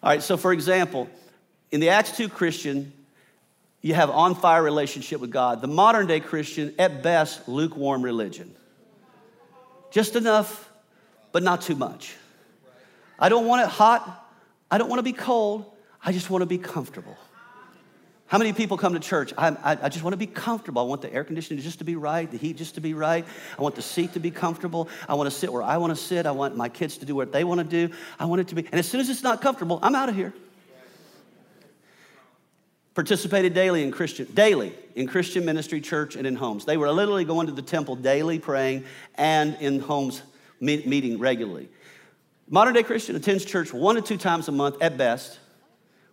[0.02, 1.08] All right, so for example,
[1.70, 2.92] in the Acts 2 Christian,
[3.82, 5.60] you have on fire relationship with God.
[5.60, 8.54] The modern day Christian, at best, lukewarm religion.
[9.90, 10.70] Just enough,
[11.32, 12.14] but not too much.
[13.18, 14.28] I don't want it hot.
[14.70, 15.64] I don't want to be cold.
[16.04, 17.16] I just want to be comfortable.
[18.28, 19.32] How many people come to church?
[19.38, 20.82] I, I, I, just want to be comfortable.
[20.82, 23.24] I want the air conditioning just to be right, the heat just to be right.
[23.56, 24.88] I want the seat to be comfortable.
[25.08, 26.26] I want to sit where I want to sit.
[26.26, 27.94] I want my kids to do what they want to do.
[28.18, 28.66] I want it to be.
[28.66, 30.34] And as soon as it's not comfortable, I'm out of here.
[32.94, 36.64] Participated daily in Christian, daily in Christian ministry, church, and in homes.
[36.64, 38.84] They were literally going to the temple daily, praying,
[39.14, 40.22] and in homes
[40.58, 41.68] meeting regularly.
[42.48, 45.38] Modern day Christian attends church one to two times a month at best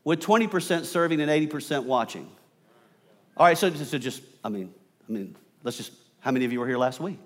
[0.03, 2.29] with 20% serving and 80% watching.
[3.37, 4.73] All right, so, so just, I mean,
[5.07, 7.19] I mean, let's just, how many of you were here last week?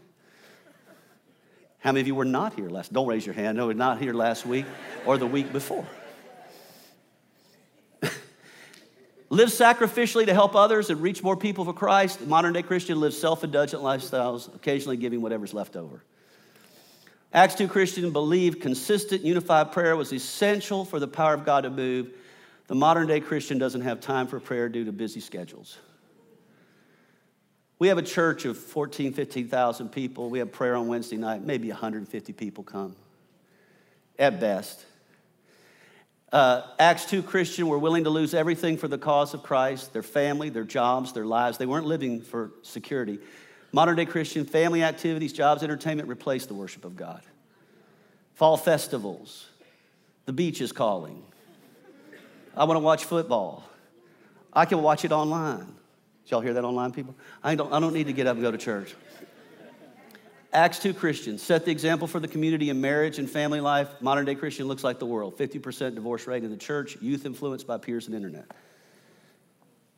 [1.79, 2.91] How many of you were not here last?
[2.91, 3.57] Don't raise your hand.
[3.57, 4.65] No, not here last week
[5.05, 5.85] or the week before.
[9.29, 12.25] live sacrificially to help others and reach more people for Christ.
[12.25, 16.03] Modern day Christian lives self indulgent lifestyles, occasionally giving whatever's left over.
[17.33, 21.69] Acts 2 Christian believed consistent, unified prayer was essential for the power of God to
[21.69, 22.11] move
[22.67, 25.77] the modern day Christian doesn't have time for prayer due to busy schedules.
[27.79, 30.29] We have a church of 14, 15,000 people.
[30.29, 31.43] We have prayer on Wednesday night.
[31.43, 32.95] Maybe 150 people come
[34.17, 34.83] at best.
[36.31, 40.03] Uh, Acts 2 Christian were willing to lose everything for the cause of Christ their
[40.03, 41.57] family, their jobs, their lives.
[41.57, 43.19] They weren't living for security.
[43.71, 47.21] Modern day Christian, family activities, jobs, entertainment replaced the worship of God.
[48.33, 49.47] Fall festivals,
[50.25, 51.23] the beach is calling.
[52.57, 53.63] I want to watch football.
[54.51, 55.65] I can watch it online.
[56.23, 57.15] Did y'all hear that online, people?
[57.43, 58.95] I don't, I don't need to get up and go to church.
[60.51, 63.89] Acts 2 Christians set the example for the community in marriage and family life.
[64.01, 67.67] Modern day Christian looks like the world 50% divorce rate in the church, youth influenced
[67.67, 68.45] by peers and internet.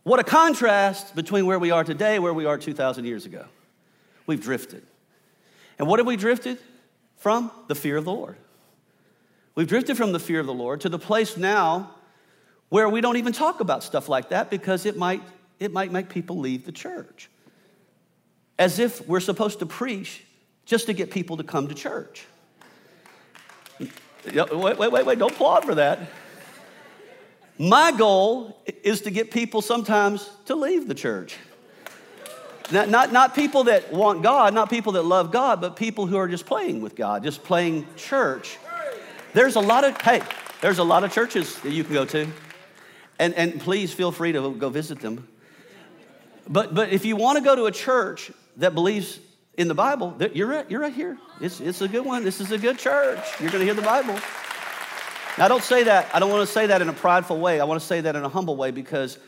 [0.03, 3.45] What a contrast between where we are today, where we are 2,000 years ago.
[4.27, 4.83] We've drifted.
[5.77, 6.57] And what have we drifted
[7.17, 7.51] from?
[7.67, 8.35] The fear of the Lord.
[9.55, 11.95] We've drifted from the fear of the Lord to the place now
[12.69, 15.21] where we don't even talk about stuff like that because it might,
[15.59, 17.29] it might make people leave the church.
[18.57, 20.23] As if we're supposed to preach
[20.65, 22.25] just to get people to come to church.
[23.79, 25.99] Wait, wait, wait, wait, don't applaud for that.
[27.57, 31.37] My goal is to get people sometimes to leave the church.
[32.71, 36.17] Not, not, not people that want God, not people that love God, but people who
[36.17, 38.59] are just playing with God, just playing church.
[39.33, 40.21] There's a lot of, hey,
[40.61, 42.27] there's a lot of churches that you can go to.
[43.19, 45.27] And, and please feel free to go visit them.
[46.47, 49.19] But, but if you want to go to a church that believes
[49.55, 51.17] in the Bible, you're right, you're right here.
[51.41, 52.23] It's, it's a good one.
[52.23, 53.19] This is a good church.
[53.39, 54.13] You're going to hear the Bible.
[55.37, 57.59] Now, I don't say that, I don't want to say that in a prideful way.
[57.59, 59.19] I want to say that in a humble way because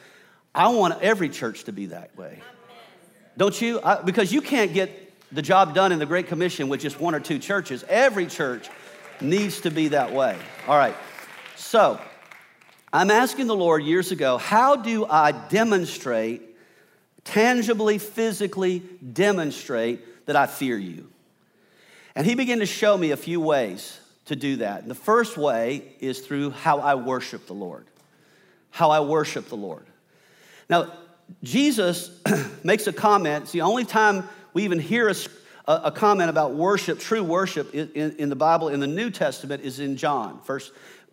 [0.55, 2.41] I want every church to be that way.
[3.37, 3.79] Don't you?
[3.81, 7.15] I, because you can't get the job done in the Great Commission with just one
[7.15, 7.85] or two churches.
[7.87, 8.69] Every church
[9.21, 10.37] needs to be that way.
[10.67, 10.95] All right.
[11.55, 12.01] So,
[12.93, 16.41] I'm asking the Lord years ago, how do I demonstrate,
[17.23, 21.09] tangibly, physically demonstrate that I fear you.
[22.15, 24.81] And he began to show me a few ways to do that.
[24.81, 27.85] And the first way is through how I worship the Lord.
[28.69, 29.85] How I worship the Lord.
[30.69, 30.91] Now,
[31.43, 32.11] Jesus
[32.63, 33.43] makes a comment.
[33.43, 35.15] It's the only time we even hear a,
[35.67, 39.63] a comment about worship, true worship in, in, in, the Bible, in the New Testament,
[39.63, 40.71] is in John, first,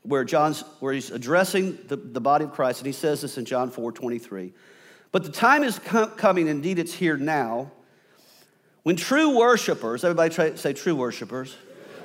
[0.09, 3.45] where John's where he's addressing the, the body of Christ, and he says this in
[3.45, 4.53] John 4 23.
[5.13, 7.71] But the time is coming, indeed it's here now,
[8.83, 11.57] when true worshipers, everybody try, say true worshipers,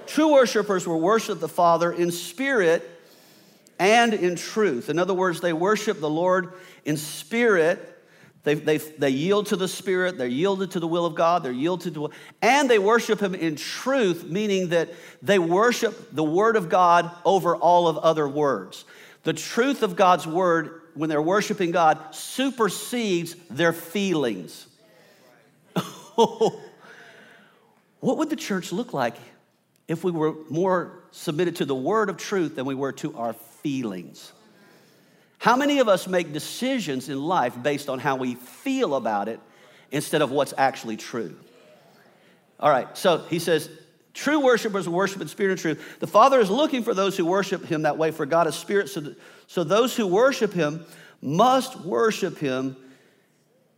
[0.06, 2.90] true worshipers will worship the Father in spirit
[3.80, 4.90] and in truth.
[4.90, 6.54] In other words, they worship the Lord
[6.86, 7.93] in spirit.
[8.44, 11.52] They, they, they yield to the Spirit, they're yielded to the will of God, they're
[11.52, 12.10] yielded to,
[12.42, 14.90] and they worship Him in truth, meaning that
[15.22, 18.84] they worship the Word of God over all of other words.
[19.24, 24.68] The truth of God's Word, when they're worshiping God, supersedes their feelings.
[28.04, 29.16] What would the church look like
[29.88, 33.32] if we were more submitted to the word of truth than we were to our
[33.32, 34.34] feelings?
[35.44, 39.42] How many of us make decisions in life based on how we feel about it
[39.92, 41.36] instead of what's actually true?
[42.62, 43.70] All right, so he says,
[44.14, 46.00] True worshipers worship in spirit and truth.
[46.00, 48.88] The Father is looking for those who worship him that way, for God is spirit.
[48.88, 49.16] So,
[49.48, 50.86] so those who worship him
[51.22, 52.78] must worship him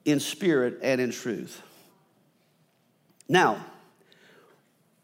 [0.06, 1.64] in spirit and in truth.
[3.28, 3.66] Now,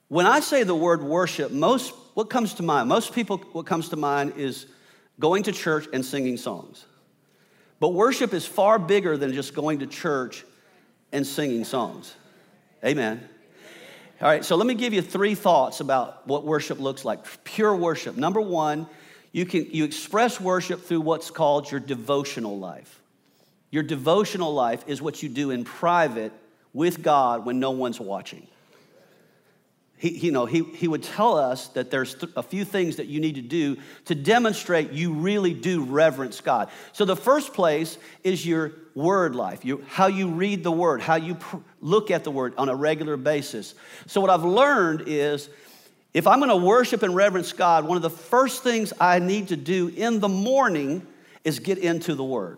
[0.09, 2.87] when I say the word worship, most what comes to mind?
[2.87, 4.67] Most people, what comes to mind is
[5.21, 6.85] going to church and singing songs.
[7.79, 10.43] But worship is far bigger than just going to church
[11.13, 12.13] and singing songs.
[12.83, 13.27] Amen.
[14.21, 17.19] All right, so let me give you three thoughts about what worship looks like.
[17.43, 18.17] Pure worship.
[18.17, 18.87] Number one,
[19.31, 23.01] you can you express worship through what's called your devotional life.
[23.71, 26.33] Your devotional life is what you do in private
[26.73, 28.47] with God when no one's watching
[30.01, 33.05] he, you know, he, he would tell us that there's th- a few things that
[33.05, 36.69] you need to do to demonstrate you really do reverence God.
[36.91, 41.17] So the first place is your word life, you, how you read the word, how
[41.17, 43.75] you pr- look at the word on a regular basis.
[44.07, 45.49] So what I've learned is
[46.15, 49.49] if I'm going to worship and reverence God, one of the first things I need
[49.49, 51.05] to do in the morning
[51.43, 52.57] is get into the word.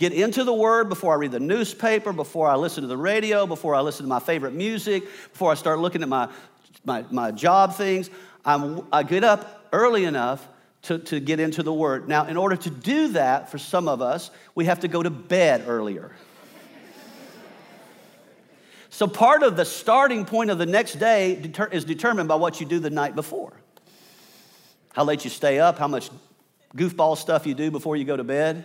[0.00, 3.46] Get into the Word before I read the newspaper, before I listen to the radio,
[3.46, 6.30] before I listen to my favorite music, before I start looking at my,
[6.86, 8.08] my, my job things.
[8.42, 10.48] I'm, I get up early enough
[10.84, 12.08] to, to get into the Word.
[12.08, 15.10] Now, in order to do that, for some of us, we have to go to
[15.10, 16.12] bed earlier.
[18.88, 22.58] So, part of the starting point of the next day deter- is determined by what
[22.58, 23.52] you do the night before.
[24.94, 26.08] How late you stay up, how much
[26.74, 28.64] goofball stuff you do before you go to bed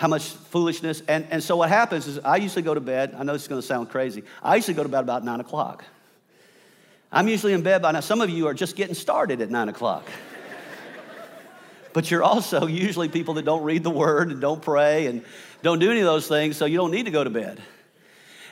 [0.00, 1.02] how much foolishness.
[1.08, 3.14] And, and so what happens is I usually go to bed.
[3.18, 4.24] I know this is going to sound crazy.
[4.42, 5.84] I usually go to bed about nine o'clock.
[7.12, 8.00] I'm usually in bed by now.
[8.00, 10.08] Some of you are just getting started at nine o'clock.
[11.92, 15.22] but you're also usually people that don't read the word and don't pray and
[15.62, 17.60] don't do any of those things, so you don't need to go to bed.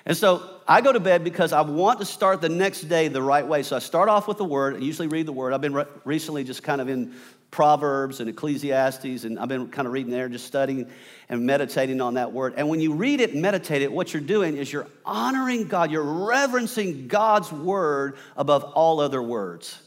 [0.04, 3.22] And so I go to bed because I want to start the next day the
[3.22, 3.62] right way.
[3.62, 4.76] So I start off with the word.
[4.76, 5.54] I usually read the word.
[5.54, 7.14] I've been re- recently just kind of in
[7.50, 10.88] Proverbs and Ecclesiastes, and I've been kind of reading there, just studying
[11.28, 12.54] and meditating on that word.
[12.56, 15.90] And when you read it and meditate it, what you're doing is you're honoring God,
[15.90, 19.80] you're reverencing God's word above all other words.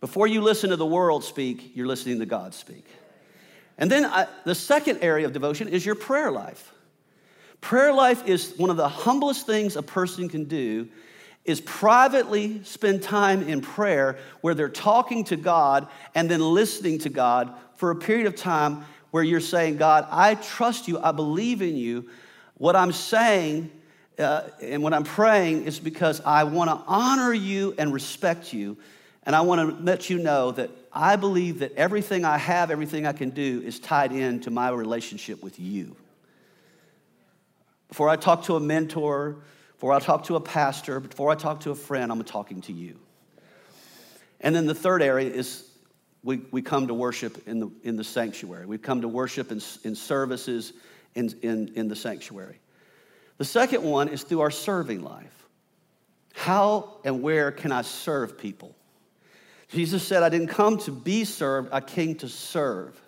[0.00, 2.86] Before you listen to the world speak, you're listening to God speak.
[3.78, 6.72] And then I, the second area of devotion is your prayer life.
[7.60, 10.88] Prayer life is one of the humblest things a person can do
[11.48, 17.08] is privately spend time in prayer where they're talking to God and then listening to
[17.08, 21.62] God for a period of time where you're saying, God, I trust you, I believe
[21.62, 22.10] in you.
[22.58, 23.70] What I'm saying
[24.18, 28.76] uh, and when I'm praying is because I want to honor you and respect you.
[29.22, 33.06] And I want to let you know that I believe that everything I have, everything
[33.06, 35.94] I can do is tied into my relationship with you.
[37.88, 39.36] Before I talk to a mentor,
[39.78, 42.72] before I talk to a pastor, before I talk to a friend, I'm talking to
[42.72, 42.98] you.
[44.40, 45.70] And then the third area is
[46.24, 48.66] we, we come to worship in the, in the sanctuary.
[48.66, 50.72] We come to worship in, in services
[51.14, 52.58] in, in, in the sanctuary.
[53.36, 55.46] The second one is through our serving life.
[56.34, 58.74] How and where can I serve people?
[59.68, 63.00] Jesus said, I didn't come to be served, I came to serve.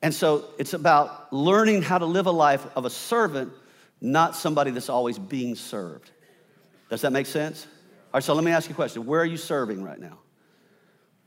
[0.00, 3.52] And so it's about learning how to live a life of a servant
[4.00, 6.10] not somebody that's always being served.
[6.90, 7.66] Does that make sense?
[7.66, 9.06] All right, so let me ask you a question.
[9.06, 10.18] Where are you serving right now?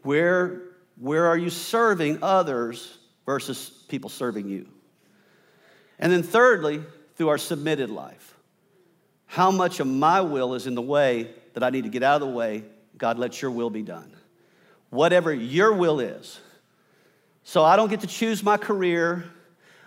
[0.03, 0.61] Where,
[0.97, 4.67] where are you serving others versus people serving you?
[5.99, 6.81] And then, thirdly,
[7.15, 8.35] through our submitted life.
[9.25, 12.21] How much of my will is in the way that I need to get out
[12.21, 12.63] of the way?
[12.97, 14.15] God, let your will be done.
[14.89, 16.39] Whatever your will is.
[17.43, 19.25] So I don't get to choose my career.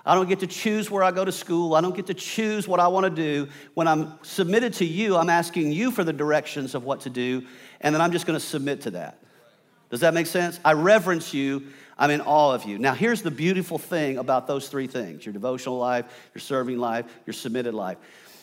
[0.04, 1.74] I don't get to choose where I go to school.
[1.74, 3.48] I don't get to choose what I want to do.
[3.74, 7.46] When I'm submitted to you, I'm asking you for the directions of what to do,
[7.80, 9.18] and then I'm just going to submit to that.
[9.90, 10.58] Does that make sense?
[10.64, 11.66] I reverence you.
[11.98, 12.78] I'm in awe of you.
[12.78, 17.06] Now, here's the beautiful thing about those three things your devotional life, your serving life,
[17.26, 17.98] your submitted life.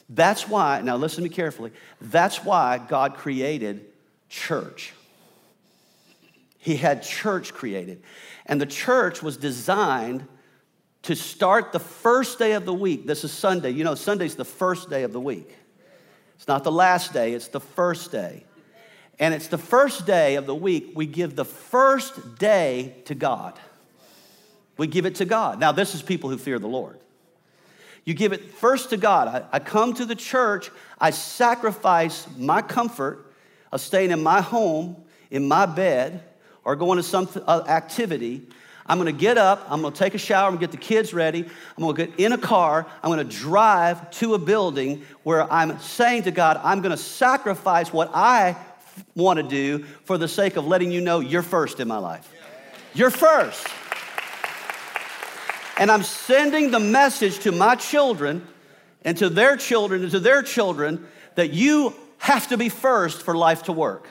[0.10, 3.86] That's why, now listen to me carefully, that's why God created
[4.30, 4.94] church.
[6.58, 8.04] He had church created.
[8.46, 10.28] And the church was designed
[11.04, 13.08] to start the first day of the week.
[13.08, 13.72] This is Sunday.
[13.72, 15.56] You know, Sunday's the first day of the week.
[16.36, 18.46] It's not the last day, it's the first day.
[19.20, 23.60] And it's the first day of the week we give the first day to God.
[24.78, 25.60] We give it to God.
[25.60, 27.00] Now, this is people who fear the Lord.
[28.06, 29.28] You give it first to God.
[29.28, 33.34] I, I come to the church, I sacrifice my comfort
[33.72, 34.96] of staying in my home,
[35.30, 36.24] in my bed,
[36.64, 38.48] or going to some uh, activity
[38.90, 41.44] I'm gonna get up, I'm gonna take a shower, I'm gonna get the kids ready,
[41.44, 46.24] I'm gonna get in a car, I'm gonna drive to a building where I'm saying
[46.24, 48.58] to God, I'm gonna sacrifice what I
[49.16, 52.34] wanna do for the sake of letting you know you're first in my life.
[52.96, 53.68] You're first.
[55.78, 58.46] And I'm sending the message to my children
[59.06, 63.38] and to their children and to their children that you have to be first for
[63.38, 64.08] life to work.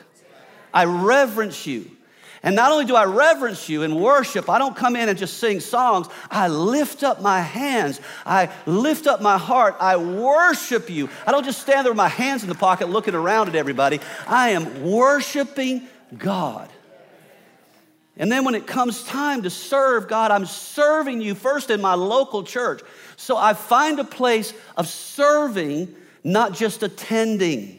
[0.73, 1.91] I reverence you.
[2.43, 5.39] And not only do I reverence you and worship, I don't come in and just
[5.39, 6.07] sing songs.
[6.31, 8.01] I lift up my hands.
[8.25, 9.77] I lift up my heart.
[9.81, 11.09] I worship you.
[11.27, 14.01] I don't just stand there with my hands in the pocket looking around at everybody.
[14.27, 16.71] I am worshiping God.
[18.17, 21.95] And then when it comes time to serve God, I'm serving you first in my
[21.95, 22.83] local church.
[23.17, 27.79] So I find a place of serving, not just attending.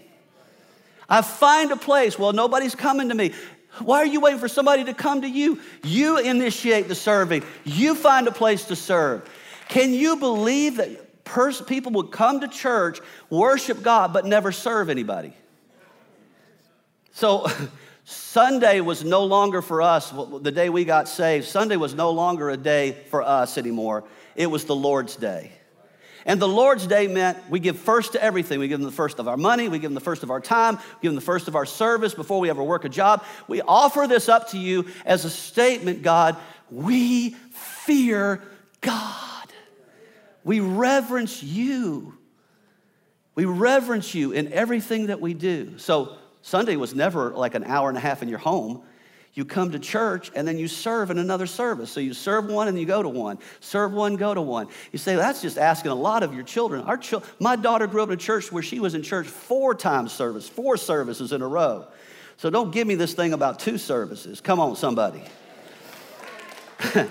[1.10, 3.34] I find a place, well, nobody's coming to me.
[3.84, 5.60] Why are you waiting for somebody to come to you?
[5.84, 9.30] You initiate the serving, you find a place to serve.
[9.68, 13.00] Can you believe that pers- people would come to church,
[13.30, 15.34] worship God, but never serve anybody?
[17.12, 17.48] So,
[18.06, 22.50] Sunday was no longer for us, the day we got saved, Sunday was no longer
[22.50, 24.04] a day for us anymore.
[24.36, 25.52] It was the Lord's day.
[26.26, 28.60] And the Lord's Day meant we give first to everything.
[28.60, 30.42] We give them the first of our money, we give them the first of our
[30.42, 33.24] time, we give them the first of our service before we ever work a job.
[33.48, 36.38] We offer this up to you as a statement, God,
[36.70, 38.42] we fear
[38.82, 39.26] God.
[40.44, 42.18] We reverence you.
[43.36, 45.78] We reverence you in everything that we do.
[45.78, 48.84] So Sunday was never like an hour and a half in your home.
[49.40, 51.90] You come to church and then you serve in another service.
[51.90, 53.40] So you serve one and you go to one.
[53.62, 54.68] Serve one, go to one.
[54.92, 56.82] You say, that's just asking a lot of your children.
[56.82, 59.74] Our chil- my daughter grew up in a church where she was in church four
[59.74, 61.88] times service, four services in a row.
[62.36, 64.42] So don't give me this thing about two services.
[64.42, 65.24] Come on, somebody.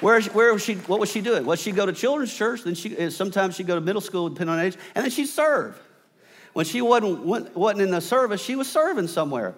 [0.00, 1.44] where, where was she, what was she doing?
[1.44, 2.62] Was she'd go to children's church?
[2.62, 5.26] Then she, eh, sometimes she'd go to middle school, depending on age, and then she'd
[5.26, 5.78] serve.
[6.54, 9.54] When she wasn't, wasn't in the service, she was serving somewhere.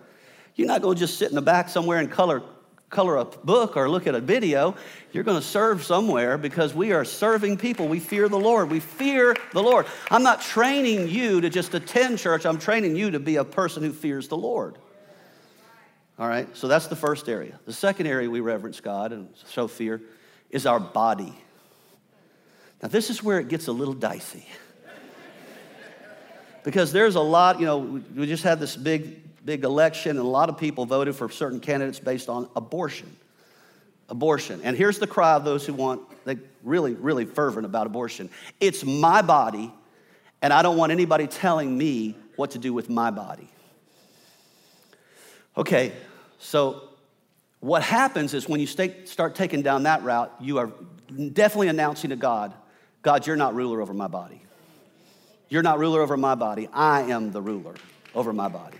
[0.55, 2.43] You're not going to just sit in the back somewhere and color,
[2.91, 4.75] color a book or look at a video.
[5.13, 7.89] You're going to serve somewhere because we are serving people.
[7.89, 8.71] We fear the Lord.
[8.71, 9.87] We fear the Lord.
[10.11, 13.83] I'm not training you to just attend church, I'm training you to be a person
[13.83, 14.79] who fears the Lord.
[16.19, 17.59] All right, so that's the first area.
[17.65, 20.03] The second area we reverence God and show fear
[20.51, 21.35] is our body.
[22.83, 24.47] Now, this is where it gets a little dicey.
[26.65, 27.79] because there's a lot, you know,
[28.15, 31.61] we just had this big, big election, and a lot of people voted for certain
[31.61, 33.17] candidates based on abortion.
[34.09, 34.61] Abortion.
[34.63, 38.31] And here's the cry of those who want, they really, really fervent about abortion.
[38.61, 39.73] It's my body,
[40.43, 43.49] and I don't want anybody telling me what to do with my body.
[45.57, 45.93] Okay,
[46.39, 46.89] so
[47.61, 50.71] what happens is when you start taking down that route, you are
[51.33, 52.55] definitely announcing to God,
[53.03, 54.41] God, you're not ruler over my body.
[55.49, 56.69] You're not ruler over my body.
[56.73, 57.75] I am the ruler
[58.15, 58.79] over my body.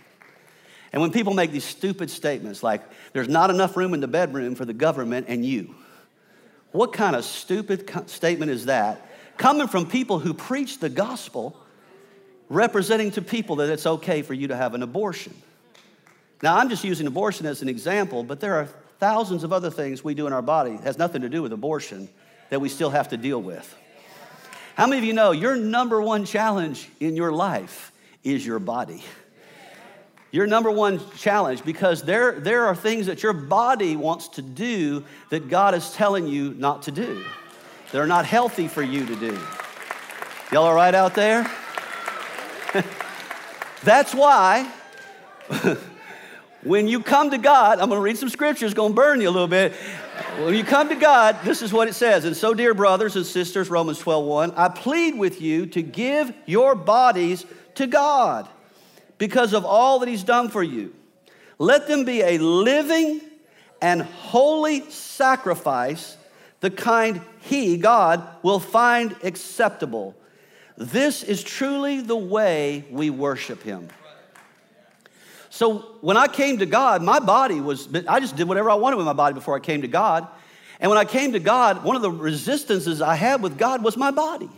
[0.93, 2.81] And when people make these stupid statements like,
[3.13, 5.73] there's not enough room in the bedroom for the government and you,
[6.71, 9.09] what kind of stupid statement is that?
[9.37, 11.57] Coming from people who preach the gospel,
[12.47, 15.33] representing to people that it's okay for you to have an abortion.
[16.43, 18.67] Now, I'm just using abortion as an example, but there are
[18.99, 21.53] thousands of other things we do in our body that has nothing to do with
[21.53, 22.07] abortion
[22.49, 23.75] that we still have to deal with.
[24.75, 27.91] How many of you know your number one challenge in your life
[28.23, 29.03] is your body?
[30.33, 35.05] Your number one challenge because there, there are things that your body wants to do
[35.29, 37.23] that God is telling you not to do.
[37.93, 39.39] They're not healthy for you to do.
[40.51, 41.49] Y'all all right out there?
[43.83, 44.69] That's why
[46.63, 49.49] When you come to God, I'm to read some scriptures, to burn you a little
[49.49, 49.73] bit.
[50.39, 52.23] When you come to God, this is what it says.
[52.23, 56.33] And so, dear brothers and sisters, Romans 12, 1, I plead with you to give
[56.45, 58.47] your bodies to God
[59.23, 60.93] because of all that He's done for you.
[61.57, 63.21] Let them be a living
[63.81, 66.17] and holy sacrifice,
[66.59, 70.13] the kind He, God, will find acceptable.
[70.75, 73.87] This is truly the way we worship Him.
[75.49, 78.97] So when I came to God, my body was, I just did whatever I wanted
[78.97, 80.27] with my body before I came to God.
[80.81, 83.95] And when I came to God, one of the resistances I had with God was
[83.95, 84.49] my body.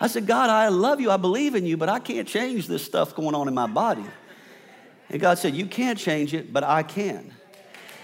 [0.00, 2.84] I said, God, I love you, I believe in you, but I can't change this
[2.84, 4.04] stuff going on in my body.
[5.08, 7.32] And God said, You can't change it, but I can.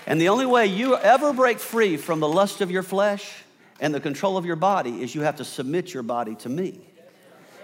[0.06, 3.32] And the only way you ever break free from the lust of your flesh
[3.80, 6.80] and the control of your body is you have to submit your body to me.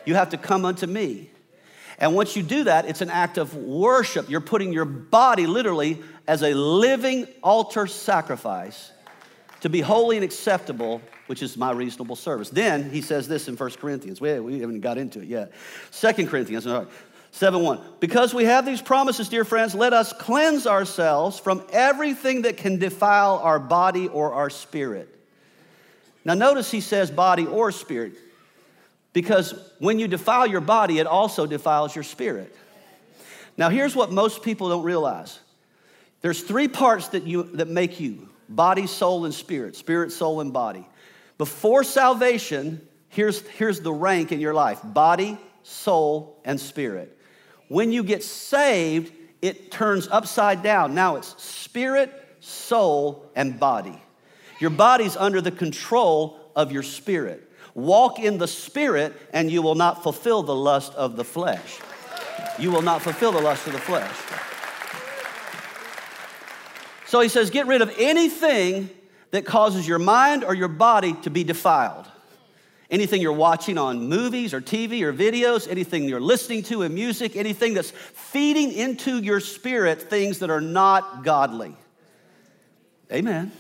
[0.05, 1.31] You have to come unto me.
[1.99, 4.29] And once you do that, it's an act of worship.
[4.29, 8.93] You're putting your body literally as a living altar sacrifice
[9.61, 12.51] to be holy and acceptable, which is my reasonable service.
[12.51, 14.21] Then he says this in 1 Corinthians.
[14.21, 15.53] We, we haven't got into it yet.
[15.93, 16.67] 2 Corinthians
[17.33, 17.81] 7 1.
[18.01, 22.79] Because we have these promises, dear friends, let us cleanse ourselves from everything that can
[22.79, 25.13] defile our body or our spirit.
[26.25, 28.15] Now, notice he says body or spirit.
[29.13, 32.55] Because when you defile your body, it also defiles your spirit.
[33.57, 35.39] Now, here's what most people don't realize
[36.21, 40.53] there's three parts that, you, that make you body, soul, and spirit spirit, soul, and
[40.53, 40.87] body.
[41.39, 47.19] Before salvation, here's, here's the rank in your life body, soul, and spirit.
[47.69, 49.13] When you get saved,
[49.43, 50.95] it turns upside down.
[50.95, 54.01] Now it's spirit, soul, and body.
[54.61, 57.43] Your body's under the control of your spirit.
[57.75, 61.79] Walk in the Spirit, and you will not fulfill the lust of the flesh.
[62.59, 64.17] You will not fulfill the lust of the flesh.
[67.07, 68.89] So he says, get rid of anything
[69.31, 72.07] that causes your mind or your body to be defiled.
[72.91, 77.35] Anything you're watching on movies or TV or videos, anything you're listening to in music,
[77.35, 81.75] anything that's feeding into your spirit things that are not godly.
[83.13, 83.51] Amen.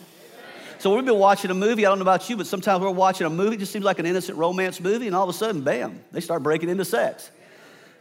[0.78, 1.86] So we've been watching a movie.
[1.86, 3.98] I don't know about you, but sometimes we're watching a movie, it just seems like
[3.98, 7.30] an innocent romance movie, and all of a sudden, bam, they start breaking into sex.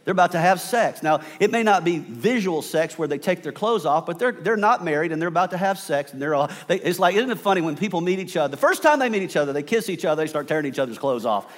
[0.06, 1.02] They're about to have sex.
[1.02, 4.30] Now, it may not be visual sex where they take their clothes off, but they're,
[4.30, 6.12] they're not married and they're about to have sex.
[6.12, 8.52] And they're all, they, it's like, isn't it funny when people meet each other?
[8.52, 10.78] The first time they meet each other, they kiss each other, they start tearing each
[10.78, 11.52] other's clothes off.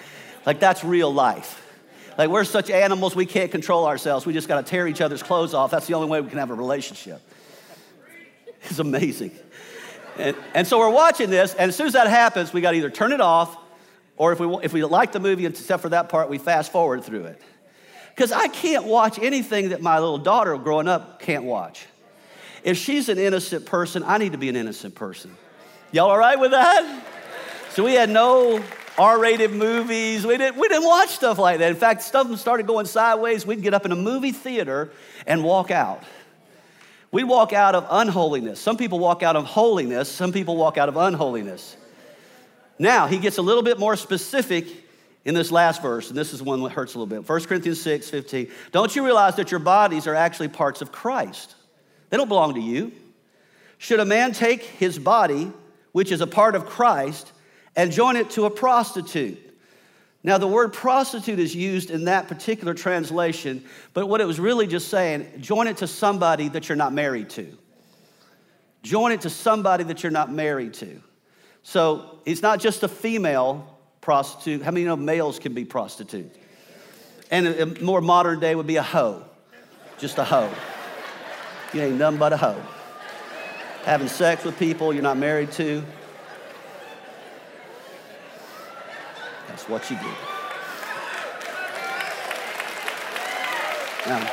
[0.47, 1.63] Like, that's real life.
[2.17, 4.25] Like, we're such animals, we can't control ourselves.
[4.25, 5.71] We just got to tear each other's clothes off.
[5.71, 7.21] That's the only way we can have a relationship.
[8.63, 9.33] It's amazing.
[10.17, 12.79] And, and so we're watching this, and as soon as that happens, we got to
[12.79, 13.59] either turn it off,
[14.17, 17.05] or if we, if we like the movie, except for that part, we fast forward
[17.05, 17.43] through it.
[18.19, 21.87] Because I can't watch anything that my little daughter growing up can't watch.
[22.65, 25.37] If she's an innocent person, I need to be an innocent person.
[25.93, 27.05] Y'all all right with that?
[27.71, 28.61] So we had no
[28.99, 30.27] R-rated movies.
[30.27, 31.71] We didn't, we didn't watch stuff like that.
[31.71, 33.47] In fact, stuff started going sideways.
[33.47, 34.91] We'd get up in a movie theater
[35.25, 36.03] and walk out.
[37.13, 38.59] We walk out of unholiness.
[38.59, 41.77] Some people walk out of holiness, some people walk out of unholiness.
[42.81, 44.88] Now, he gets a little bit more specific
[45.25, 47.29] in this last verse, and this is one that hurts a little bit.
[47.29, 48.51] 1 Corinthians 6 15.
[48.73, 51.55] Don't you realize that your bodies are actually parts of Christ?
[52.11, 52.93] They don't belong to you.
[53.79, 55.53] Should a man take his body,
[55.93, 57.33] which is a part of Christ,
[57.77, 59.39] and join it to a prostitute?
[60.25, 63.65] Now, the word prostitute is used in that particular translation,
[63.95, 67.31] but what it was really just saying, join it to somebody that you're not married
[67.31, 67.57] to.
[68.83, 71.01] Join it to somebody that you're not married to.
[71.63, 73.78] So it's not just a female
[74.09, 74.63] prostitute.
[74.63, 76.35] How many know males can be prostitutes?
[77.31, 79.23] And a more modern day would be a hoe,
[79.99, 80.51] just a hoe.
[81.75, 82.59] You ain't nothing but a hoe.
[83.85, 85.85] Having sex with people you're not married to.
[89.49, 90.09] That's what you do.
[94.07, 94.27] Now,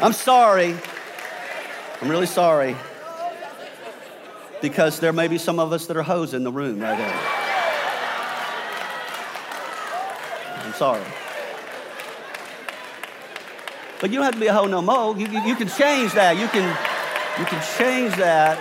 [0.02, 0.76] I'm sorry.
[2.02, 2.76] I'm really sorry.
[4.60, 7.44] Because there may be some of us that are hoes in the room right there.
[10.64, 11.04] I'm sorry.
[14.00, 15.16] But you don't have to be a hoe no more.
[15.16, 16.36] You, you, you can change that.
[16.36, 16.68] You can,
[17.38, 18.58] you can change that.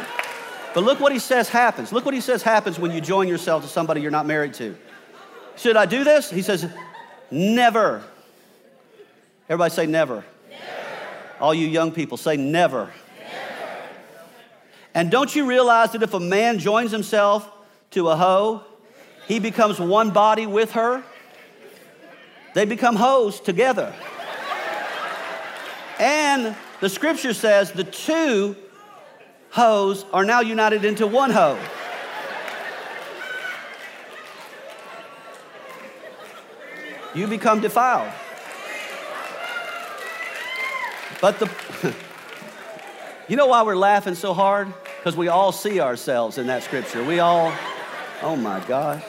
[0.74, 1.92] But look what he says happens.
[1.92, 4.76] Look what he says happens when you join yourself to somebody you're not married to.
[5.56, 6.30] Should I do this?
[6.30, 6.68] He says,
[7.30, 8.04] never.
[9.50, 10.16] Everybody say never.
[10.50, 10.64] never.
[11.40, 12.92] All you young people say never.
[14.94, 17.50] And don't you realize that if a man joins himself
[17.92, 18.64] to a hoe,
[19.28, 21.04] he becomes one body with her?
[22.54, 23.94] They become hoes together.
[26.00, 28.56] and the scripture says the two
[29.50, 31.60] hoes are now united into one hoe.
[37.16, 38.12] You become defiled.
[41.22, 41.50] But the,
[43.28, 44.74] you know why we're laughing so hard?
[45.04, 47.04] Because we all see ourselves in that scripture.
[47.04, 47.54] We all,
[48.22, 49.04] oh my God.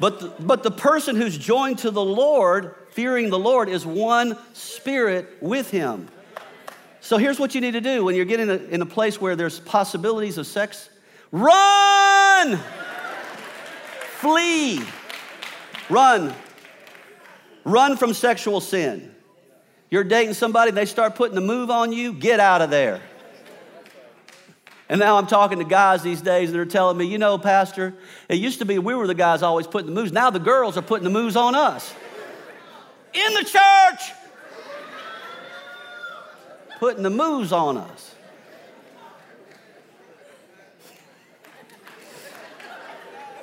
[0.00, 4.38] But the, but the person who's joined to the Lord, fearing the Lord, is one
[4.54, 6.08] spirit with him.
[7.02, 9.20] So here's what you need to do when you're getting in a, in a place
[9.20, 10.88] where there's possibilities of sex
[11.30, 12.58] run!
[14.16, 14.82] Flee!
[15.90, 16.34] Run.
[17.64, 19.14] Run from sexual sin.
[19.90, 23.02] You're dating somebody, they start putting the move on you, get out of there.
[24.92, 27.94] And now I'm talking to guys these days and they're telling me, you know, Pastor,
[28.28, 30.12] it used to be we were the guys always putting the moves.
[30.12, 31.94] Now the girls are putting the moves on us.
[33.14, 34.12] In the church
[36.78, 38.14] putting the moves on us.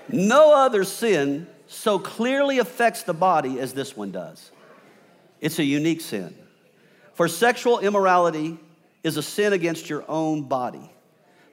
[0.07, 4.51] No other sin so clearly affects the body as this one does.
[5.41, 6.35] It's a unique sin.
[7.15, 8.59] For sexual immorality
[9.03, 10.91] is a sin against your own body.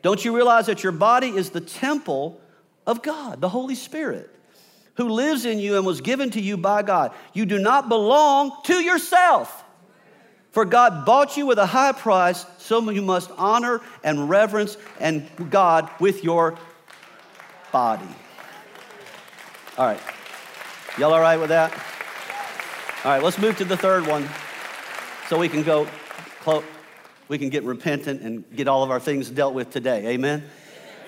[0.07, 2.41] Don't you realize that your body is the temple
[2.87, 4.31] of God, the Holy Spirit,
[4.95, 7.13] who lives in you and was given to you by God?
[7.33, 9.65] You do not belong to yourself.
[10.53, 15.29] For God bought you with a high price, so you must honor and reverence and
[15.51, 16.57] God with your
[17.73, 18.07] body.
[19.77, 20.01] All right.
[20.99, 21.73] Y'all all right with that?
[23.05, 24.29] All right, let's move to the third one
[25.29, 25.89] so we can go,
[27.29, 30.07] we can get repentant and get all of our things dealt with today.
[30.09, 30.45] Amen?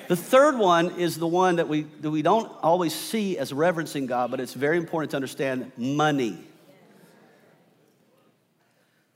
[0.09, 4.07] The third one is the one that we, that we don't always see as reverencing
[4.07, 6.39] God, but it's very important to understand money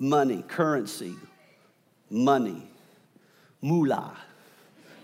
[0.03, 1.15] money, currency,
[2.11, 2.69] money,
[3.61, 4.17] moolah,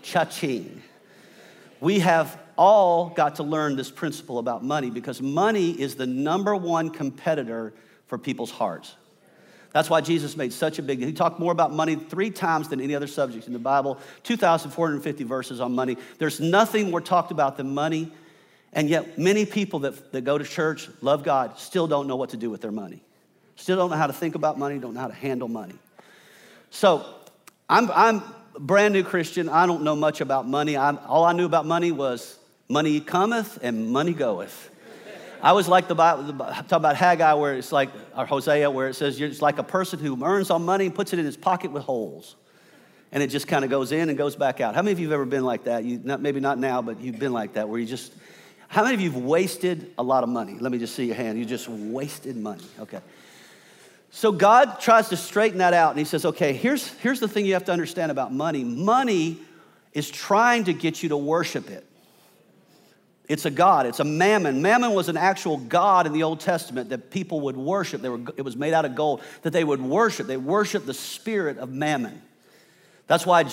[0.03, 0.81] cha-ching.
[1.79, 6.53] We have all got to learn this principle about money because money is the number
[6.53, 7.73] one competitor
[8.07, 8.95] for people's hearts.
[9.71, 12.81] That's why Jesus made such a big He talked more about money three times than
[12.81, 15.97] any other subject in the Bible, 2,450 verses on money.
[16.17, 18.11] There's nothing more talked about than money.
[18.73, 22.31] And yet, many people that, that go to church, love God, still don't know what
[22.31, 23.01] to do with their money.
[23.55, 25.75] Still don't know how to think about money, don't know how to handle money.
[26.69, 27.05] So
[27.67, 28.23] I'm, I'm
[28.55, 29.49] a brand new Christian.
[29.49, 30.77] I don't know much about money.
[30.77, 34.69] I'm, all I knew about money was money cometh and money goeth.
[35.41, 38.95] I was like the Bible, talk about Haggai, where it's like, or Hosea, where it
[38.95, 41.37] says you're just like a person who earns on money and puts it in his
[41.37, 42.35] pocket with holes.
[43.11, 44.75] And it just kind of goes in and goes back out.
[44.75, 45.83] How many of you have ever been like that?
[45.83, 48.13] You, not, maybe not now, but you've been like that, where you just,
[48.67, 50.57] how many of you have wasted a lot of money?
[50.59, 51.39] Let me just see your hand.
[51.39, 52.65] You just wasted money.
[52.79, 52.99] Okay.
[54.11, 57.45] So God tries to straighten that out, and He says, okay, here's, here's the thing
[57.45, 59.39] you have to understand about money money
[59.93, 61.85] is trying to get you to worship it.
[63.29, 64.61] It's a god, it's a mammon.
[64.61, 68.01] Mammon was an actual god in the Old Testament that people would worship.
[68.01, 70.25] Were, it was made out of gold that they would worship.
[70.27, 72.21] They worship the spirit of mammon.
[73.05, 73.45] That's why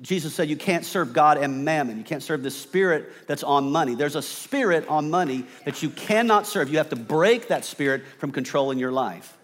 [0.00, 1.98] Jesus said you can't serve God and mammon.
[1.98, 3.96] You can't serve the spirit that's on money.
[3.96, 6.70] There's a spirit on money that you cannot serve.
[6.70, 9.36] You have to break that spirit from controlling your life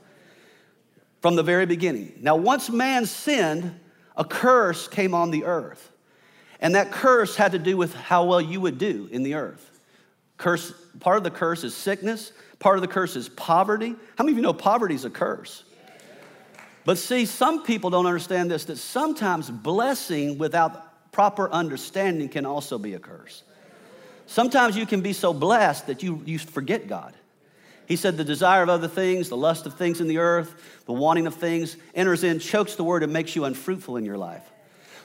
[1.21, 2.13] from the very beginning.
[2.21, 3.79] Now, once man sinned,
[4.17, 5.91] a curse came on the earth.
[6.61, 9.70] And that curse had to do with how well you would do in the earth.
[10.41, 13.95] Curse, part of the curse is sickness, part of the curse is poverty.
[14.17, 15.65] How many of you know poverty is a curse?
[16.87, 22.79] But see, some people don't understand this that sometimes blessing without proper understanding can also
[22.79, 23.43] be a curse.
[24.25, 27.13] Sometimes you can be so blessed that you, you forget God.
[27.85, 30.55] He said, The desire of other things, the lust of things in the earth,
[30.87, 34.17] the wanting of things enters in, chokes the word, and makes you unfruitful in your
[34.17, 34.51] life.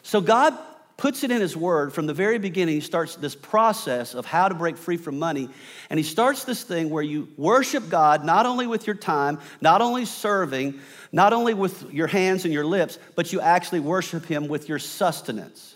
[0.01, 0.57] So God
[0.97, 2.75] puts it in his word from the very beginning.
[2.75, 5.49] He starts this process of how to break free from money.
[5.89, 9.81] And he starts this thing where you worship God not only with your time, not
[9.81, 10.79] only serving,
[11.11, 14.79] not only with your hands and your lips, but you actually worship him with your
[14.79, 15.75] sustenance.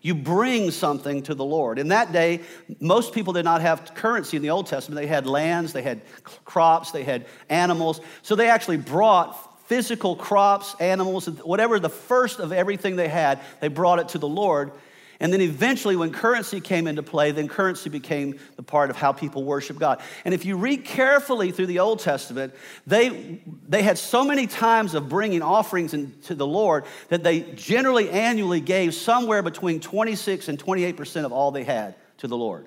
[0.00, 1.78] You bring something to the Lord.
[1.78, 2.40] In that day,
[2.78, 5.00] most people did not have currency in the Old Testament.
[5.00, 6.02] They had lands, they had
[6.44, 8.00] crops, they had animals.
[8.20, 13.68] So they actually brought physical crops, animals, whatever the first of everything they had, they
[13.68, 14.72] brought it to the Lord.
[15.20, 19.12] And then eventually, when currency came into play, then currency became the part of how
[19.12, 20.02] people worship God.
[20.24, 22.52] And if you read carefully through the Old Testament,
[22.86, 28.10] they, they had so many times of bringing offerings to the Lord that they generally
[28.10, 32.66] annually gave somewhere between 26 and 28% of all they had to the Lord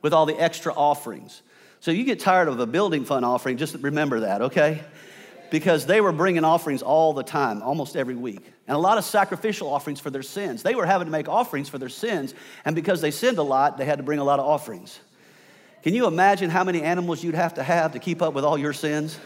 [0.00, 1.42] with all the extra offerings.
[1.80, 4.82] So you get tired of a building fund offering, just remember that, okay?
[5.52, 9.04] Because they were bringing offerings all the time, almost every week, and a lot of
[9.04, 10.62] sacrificial offerings for their sins.
[10.62, 12.32] They were having to make offerings for their sins,
[12.64, 14.98] and because they sinned a lot, they had to bring a lot of offerings.
[15.82, 18.56] Can you imagine how many animals you'd have to have to keep up with all
[18.56, 19.18] your sins?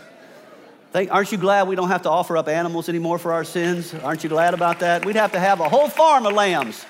[0.90, 3.94] Think, aren't you glad we don't have to offer up animals anymore for our sins?
[3.94, 5.04] Aren't you glad about that?
[5.04, 6.84] We'd have to have a whole farm of lambs.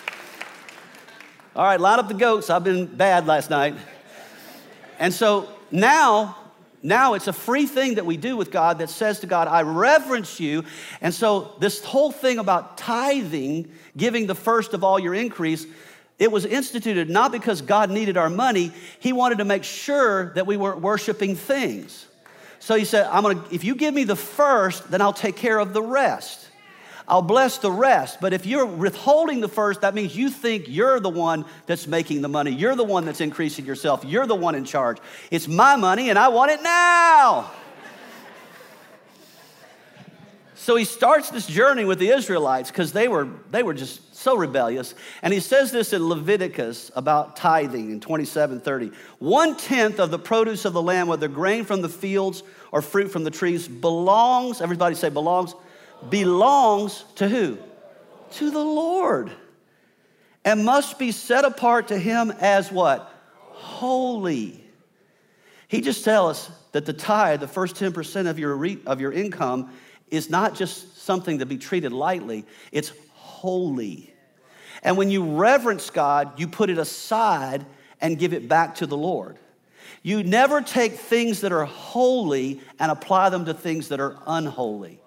[1.54, 2.48] All right, line up the goats.
[2.48, 3.74] I've been bad last night.
[4.98, 6.38] And so now
[6.86, 9.62] now it's a free thing that we do with God that says to God, I
[9.62, 10.64] reverence you.
[11.00, 15.66] And so, this whole thing about tithing, giving the first of all your increase,
[16.20, 20.46] it was instituted not because God needed our money, He wanted to make sure that
[20.46, 22.06] we weren't worshiping things.
[22.60, 25.58] So He said, I'm gonna, if you give me the first, then I'll take care
[25.58, 26.45] of the rest.
[27.08, 28.20] I'll bless the rest.
[28.20, 32.22] But if you're withholding the first, that means you think you're the one that's making
[32.22, 32.50] the money.
[32.50, 34.04] You're the one that's increasing yourself.
[34.04, 34.98] You're the one in charge.
[35.30, 37.50] It's my money and I want it now.
[40.56, 44.36] so he starts this journey with the Israelites because they were, they were just so
[44.36, 44.96] rebellious.
[45.22, 48.92] And he says this in Leviticus about tithing in 27:30.
[49.20, 52.42] One tenth of the produce of the land, whether grain from the fields
[52.72, 55.54] or fruit from the trees, belongs, everybody say belongs,
[56.10, 57.58] belongs to who?
[58.32, 59.30] To the Lord.
[60.44, 63.12] And must be set apart to him as what?
[63.38, 64.62] Holy.
[65.68, 69.12] He just tells us that the tithe, the first 10% of your, re- of your
[69.12, 69.72] income,
[70.10, 74.12] is not just something to be treated lightly, it's holy.
[74.82, 77.66] And when you reverence God, you put it aside
[78.00, 79.38] and give it back to the Lord.
[80.02, 85.00] You never take things that are holy and apply them to things that are unholy.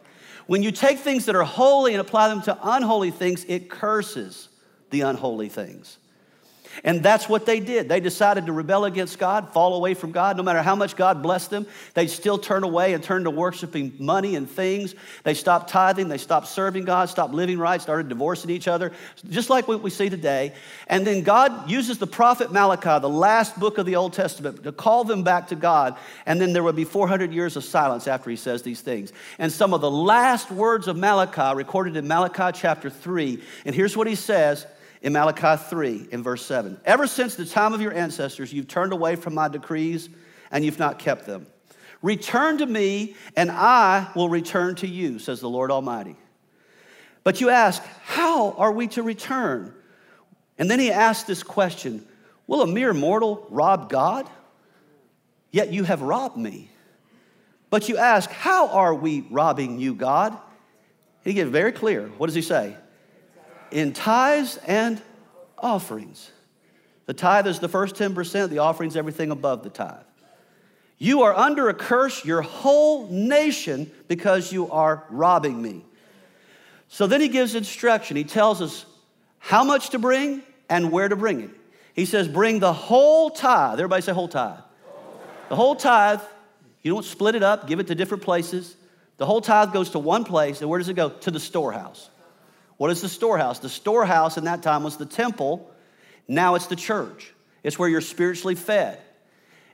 [0.50, 4.50] When you take things that are holy and apply them to unholy things, it curses
[4.90, 6.00] the unholy things.
[6.84, 7.90] And that's what they did.
[7.90, 10.38] They decided to rebel against God, fall away from God.
[10.38, 13.94] No matter how much God blessed them, they still turn away and turn to worshiping
[14.00, 14.96] money and things.
[15.24, 18.92] They stopped tithing, they stopped serving God, stopped living right, started divorcing each other,
[19.30, 20.54] just like what we see today.
[20.88, 24.72] And then God uses the prophet Malachi, the last book of the Old Testament, to
[24.72, 25.98] call them back to God.
[26.26, 29.12] And then there would be 400 years of silence after he says these things.
[29.38, 33.44] And some of the last words of Malachi recorded in Malachi chapter 3.
[33.66, 34.66] And here's what he says
[35.02, 36.80] in Malachi 3 in verse 7.
[36.86, 40.10] Ever since the time of your ancestors, you've turned away from my decrees
[40.52, 41.48] and you've not kept them.
[42.02, 46.16] Return to me, and I will return to you, says the Lord Almighty.
[47.24, 49.74] But you ask, How are we to return?
[50.58, 52.06] And then he asks this question
[52.48, 54.30] Will a mere mortal rob God?
[55.52, 56.70] yet you have robbed me.
[57.70, 60.38] But you ask, How are we robbing you, God?
[61.24, 62.08] He gets very clear.
[62.18, 62.76] What does he say?
[63.72, 65.02] In tithes and
[65.58, 66.32] offerings.
[67.06, 70.04] The tithe is the first 10%, the offering's everything above the tithe.
[71.00, 75.86] You are under a curse, your whole nation, because you are robbing me.
[76.90, 78.18] So then he gives instruction.
[78.18, 78.86] He tells us
[79.40, 81.50] how much to bring and where to bring it.
[81.94, 83.80] He says, Bring the whole tithe.
[83.80, 84.60] Everybody say, whole tithe.
[85.48, 86.22] The whole tithe,
[86.82, 88.76] you don't split it up, give it to different places.
[89.18, 91.10] The whole tithe goes to one place, and where does it go?
[91.10, 92.10] To the storehouse.
[92.80, 93.60] What is the storehouse?
[93.60, 95.70] The storehouse in that time was the temple.
[96.30, 97.34] Now it's the church.
[97.62, 98.98] It's where you're spiritually fed.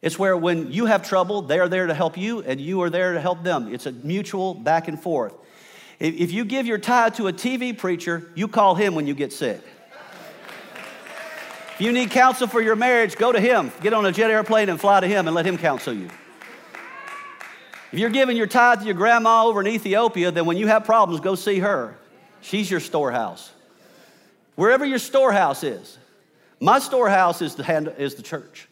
[0.01, 3.13] It's where when you have trouble, they're there to help you, and you are there
[3.13, 3.71] to help them.
[3.71, 5.35] It's a mutual back and forth.
[5.99, 9.31] If you give your tithe to a TV preacher, you call him when you get
[9.31, 9.61] sick.
[11.75, 13.71] If you need counsel for your marriage, go to him.
[13.81, 16.09] Get on a jet airplane and fly to him and let him counsel you.
[17.91, 20.85] If you're giving your tithe to your grandma over in Ethiopia, then when you have
[20.85, 21.95] problems, go see her.
[22.45, 23.51] She's your storehouse.
[24.53, 25.97] Wherever your storehouse is.
[26.59, 28.67] My storehouse is the, hand, is the church.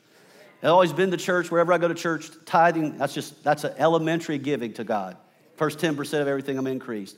[0.62, 1.50] It's always been the church.
[1.50, 5.18] Wherever I go to church, tithing, that's just, that's an elementary giving to God.
[5.56, 7.16] First 10% of everything I'm increased.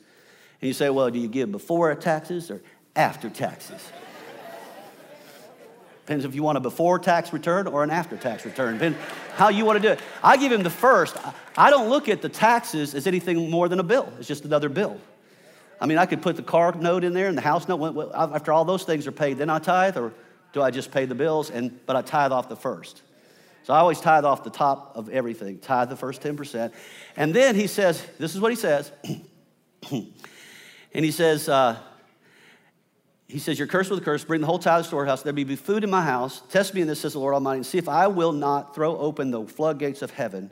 [0.61, 2.61] And you say, well, do you give before taxes or
[2.95, 3.81] after taxes?
[6.05, 8.75] Depends if you want a before tax return or an after tax return.
[8.75, 8.97] Depends
[9.33, 9.99] how you want to do it.
[10.23, 11.17] I give him the first.
[11.57, 14.11] I don't look at the taxes as anything more than a bill.
[14.19, 15.01] It's just another bill.
[15.79, 18.11] I mean, I could put the car note in there and the house note.
[18.13, 20.13] After all those things are paid, then I tithe, or
[20.53, 21.49] do I just pay the bills?
[21.49, 23.01] And but I tithe off the first.
[23.63, 25.59] So I always tithe off the top of everything.
[25.59, 26.73] Tithe the first ten percent,
[27.17, 28.91] and then he says, "This is what he says."
[29.91, 30.13] and
[30.93, 31.77] he says, uh,
[33.27, 34.23] he says, You're cursed with a curse.
[34.23, 35.23] Bring the whole tithe to the storehouse.
[35.23, 36.41] There be food in my house.
[36.49, 38.97] Test me in this, says the Lord Almighty, and see if I will not throw
[38.97, 40.51] open the floodgates of heaven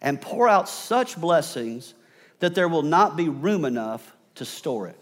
[0.00, 1.94] and pour out such blessings
[2.40, 5.00] that there will not be room enough to store it.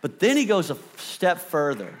[0.00, 1.94] But then he goes a step further.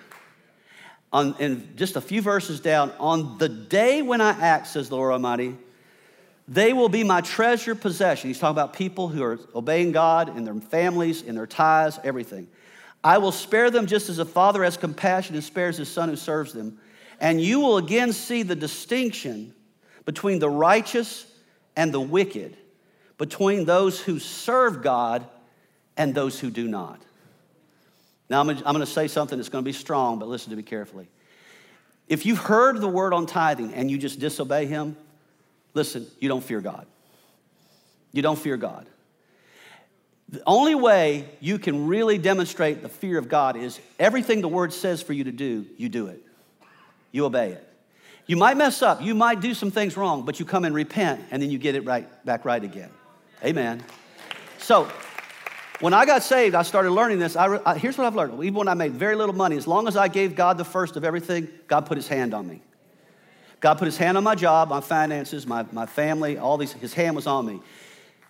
[1.12, 4.96] On, and just a few verses down, on the day when I act, says the
[4.96, 5.56] Lord Almighty,
[6.48, 8.28] they will be my treasure possession.
[8.28, 12.48] He's talking about people who are obeying God and their families and their ties, everything.
[13.02, 16.16] I will spare them just as a father has compassion and spares his son who
[16.16, 16.78] serves them.
[17.20, 19.54] And you will again see the distinction
[20.04, 21.26] between the righteous
[21.76, 22.56] and the wicked,
[23.18, 25.26] between those who serve God
[25.96, 27.00] and those who do not.
[28.28, 30.62] Now, I'm going to say something that's going to be strong, but listen to me
[30.62, 31.08] carefully.
[32.08, 34.96] If you've heard the word on tithing and you just disobey him,
[35.74, 36.86] listen, you don't fear God.
[38.12, 38.86] You don't fear God.
[40.28, 44.72] The only way you can really demonstrate the fear of God is everything the word
[44.72, 46.20] says for you to do, you do it.
[47.12, 47.62] You obey it.
[48.26, 51.24] You might mess up, you might do some things wrong, but you come and repent
[51.30, 52.90] and then you get it right back right again.
[53.44, 53.84] Amen.
[54.58, 54.88] So,
[55.80, 57.36] when I got saved, I started learning this.
[57.36, 58.42] I, I, here's what I've learned.
[58.42, 60.96] Even when I made very little money, as long as I gave God the first
[60.96, 62.62] of everything, God put his hand on me.
[63.60, 66.94] God put his hand on my job, my finances, my, my family, all these, his
[66.94, 67.60] hand was on me.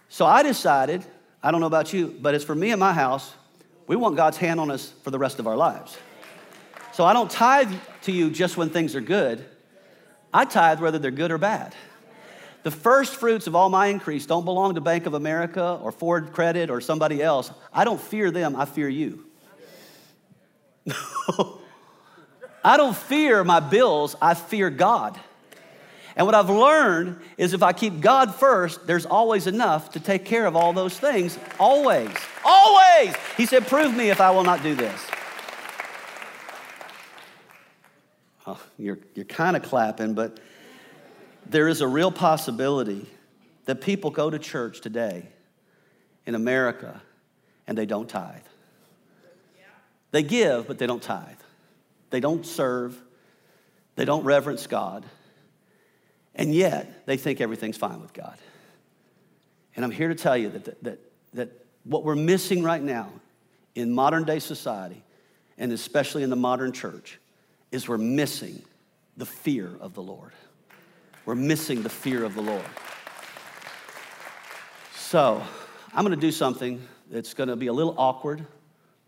[0.09, 1.05] So I decided
[1.43, 3.33] I don't know about you, but it's for me and my house,
[3.87, 5.97] we want God's hand on us for the rest of our lives.
[6.93, 9.45] So I don't tithe to you just when things are good.
[10.35, 11.75] I tithe whether they're good or bad.
[12.67, 16.33] The first fruits of all my increase don't belong to Bank of America or Ford
[16.33, 17.53] Credit or somebody else.
[17.73, 19.25] I don't fear them, I fear you.
[22.65, 25.17] I don't fear my bills, I fear God.
[26.17, 30.25] And what I've learned is if I keep God first, there's always enough to take
[30.25, 31.39] care of all those things.
[31.61, 32.11] Always.
[32.45, 33.15] Always.
[33.37, 35.01] He said, Prove me if I will not do this.
[38.45, 40.41] Oh, you're you're kind of clapping, but
[41.51, 43.07] there is a real possibility
[43.67, 45.29] that people go to church today
[46.25, 47.01] in America
[47.67, 48.43] and they don't tithe.
[50.13, 51.37] They give, but they don't tithe.
[52.11, 53.01] They don't serve.
[53.97, 55.05] They don't reverence God.
[56.35, 58.37] And yet, they think everything's fine with God.
[59.75, 60.99] And I'm here to tell you that, that,
[61.35, 63.11] that what we're missing right now
[63.75, 65.03] in modern day society,
[65.59, 67.19] and especially in the modern church,
[67.73, 68.63] is we're missing
[69.17, 70.33] the fear of the Lord.
[71.27, 72.65] We're missing the fear of the Lord.
[74.95, 75.43] So,
[75.93, 78.47] I'm going to do something that's going to be a little awkward,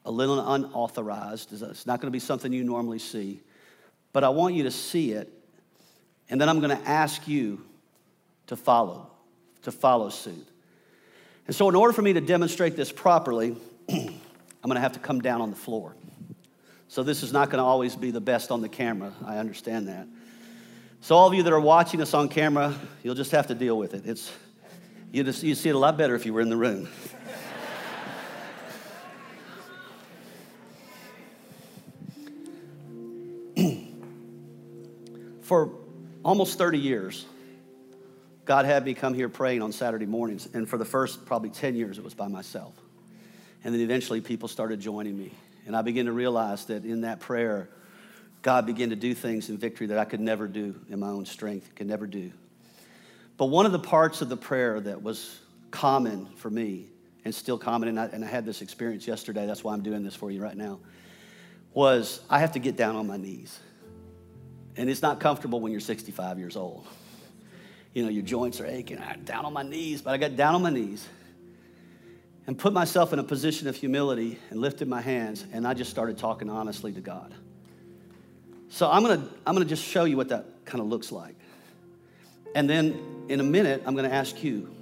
[0.05, 1.53] a little unauthorized.
[1.62, 3.41] It's not going to be something you normally see,
[4.12, 5.33] but I want you to see it
[6.31, 7.64] and then I'm going to ask you
[8.49, 9.11] to follow,
[9.62, 10.47] to follow suit.
[11.47, 13.57] And so, in order for me to demonstrate this properly,
[13.89, 14.21] I'm
[14.62, 15.95] going to have to come down on the floor.
[16.89, 19.12] So, this is not going to always be the best on the camera.
[19.25, 20.07] I understand that.
[21.01, 23.79] So, all of you that are watching us on camera, you'll just have to deal
[23.79, 24.05] with it.
[24.05, 24.33] It's,
[25.13, 26.89] you just, you see it a lot better if you were in the room.
[35.43, 35.71] For
[36.25, 37.27] almost 30 years,
[38.45, 40.49] God had me come here praying on Saturday mornings.
[40.53, 42.75] And for the first probably 10 years, it was by myself.
[43.63, 45.33] And then eventually people started joining me.
[45.67, 47.69] And I began to realize that in that prayer,
[48.43, 51.26] God began to do things in victory that I could never do in my own
[51.26, 52.32] strength, could never do.
[53.36, 56.86] But one of the parts of the prayer that was common for me,
[57.24, 60.03] and still common, and I, and I had this experience yesterday, that's why I'm doing
[60.03, 60.80] this for you right now,
[61.74, 63.59] was I have to get down on my knees.
[64.76, 66.86] And it's not comfortable when you're 65 years old
[67.99, 68.99] you know, your joints are aching.
[69.01, 71.07] I'm down on my knees, but I got down on my knees
[72.47, 75.91] and put myself in a position of humility and lifted my hands, and I just
[75.91, 77.34] started talking honestly to God.
[78.71, 81.35] So I'm gonna, I'm gonna just show you what that kind of looks like.
[82.55, 84.75] And then in a minute, I'm gonna ask you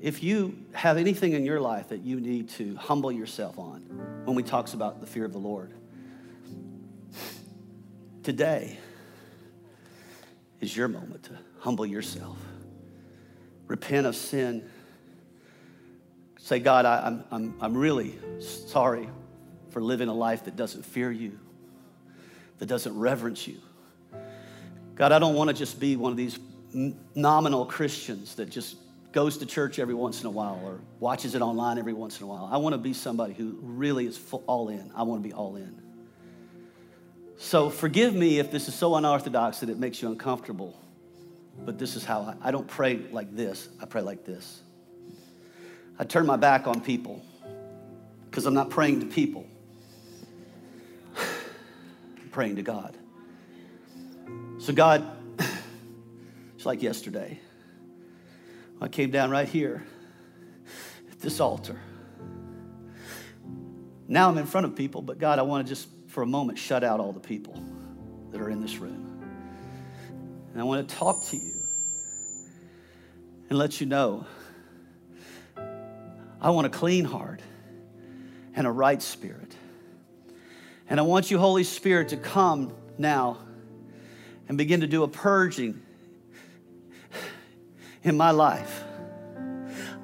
[0.00, 3.80] if you have anything in your life that you need to humble yourself on
[4.24, 5.72] when we talks about the fear of the Lord.
[8.22, 8.78] Today
[10.60, 12.38] is your moment to humble yourself.
[13.66, 14.68] Repent of sin.
[16.38, 19.08] Say, God, I, am I'm, I'm really sorry
[19.70, 21.38] for living a life that doesn't fear you,
[22.64, 23.58] that doesn't reverence you.
[24.94, 26.38] God, I don't want to just be one of these
[27.14, 28.76] nominal Christians that just
[29.12, 32.24] goes to church every once in a while or watches it online every once in
[32.24, 32.48] a while.
[32.50, 34.90] I want to be somebody who really is full, all in.
[34.96, 35.78] I want to be all in.
[37.36, 40.74] So forgive me if this is so unorthodox that it makes you uncomfortable.
[41.66, 44.62] But this is how I, I don't pray like this, I pray like this.
[45.98, 47.22] I turn my back on people
[48.30, 49.46] because I'm not praying to people,
[52.34, 52.96] praying to God.
[54.58, 55.06] So, God,
[56.56, 57.38] it's like yesterday.
[58.80, 59.86] I came down right here
[61.12, 61.80] at this altar.
[64.08, 66.58] Now I'm in front of people, but God, I want to just for a moment
[66.58, 67.64] shut out all the people
[68.32, 69.22] that are in this room.
[70.52, 71.54] And I want to talk to you
[73.48, 74.26] and let you know
[76.40, 77.40] I want a clean heart
[78.56, 79.54] and a right spirit.
[80.88, 83.38] And I want you, Holy Spirit, to come now
[84.48, 85.80] and begin to do a purging
[88.02, 88.84] in my life.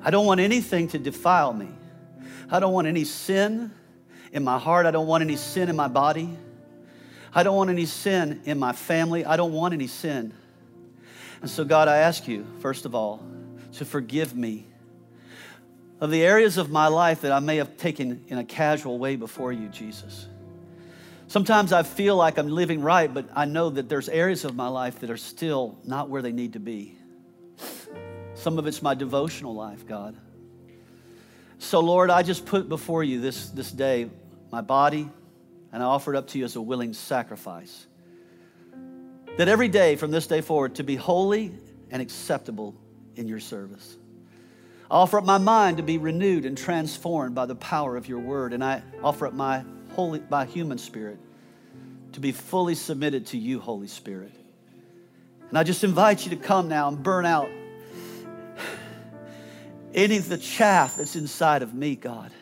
[0.02, 1.68] I don't want anything to defile me.
[2.50, 3.70] I don't want any sin
[4.32, 4.86] in my heart.
[4.86, 6.36] I don't want any sin in my body.
[7.34, 9.24] I don't want any sin in my family.
[9.24, 10.32] I don't want any sin.
[11.42, 13.22] And so, God, I ask you, first of all,
[13.74, 14.66] to forgive me
[16.00, 19.16] of the areas of my life that I may have taken in a casual way
[19.16, 20.26] before you, Jesus.
[21.30, 24.66] Sometimes I feel like I'm living right, but I know that there's areas of my
[24.66, 26.98] life that are still not where they need to be.
[28.34, 30.16] Some of it's my devotional life, God.
[31.60, 34.10] So, Lord, I just put before you this, this day
[34.50, 35.08] my body,
[35.72, 37.86] and I offer it up to you as a willing sacrifice.
[39.36, 41.52] That every day from this day forward to be holy
[41.92, 42.74] and acceptable
[43.14, 43.96] in your service.
[44.90, 48.18] I offer up my mind to be renewed and transformed by the power of your
[48.18, 49.62] word, and I offer up my
[50.00, 51.18] holy, my human spirit
[52.12, 54.32] to be fully submitted to you, Holy Spirit.
[55.50, 57.50] And I just invite you to come now and burn out
[59.94, 62.32] any of the chaff that's inside of me, God.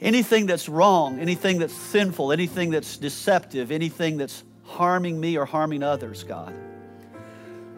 [0.00, 5.82] Anything that's wrong, anything that's sinful, anything that's deceptive, anything that's harming me or harming
[5.82, 6.54] others, God.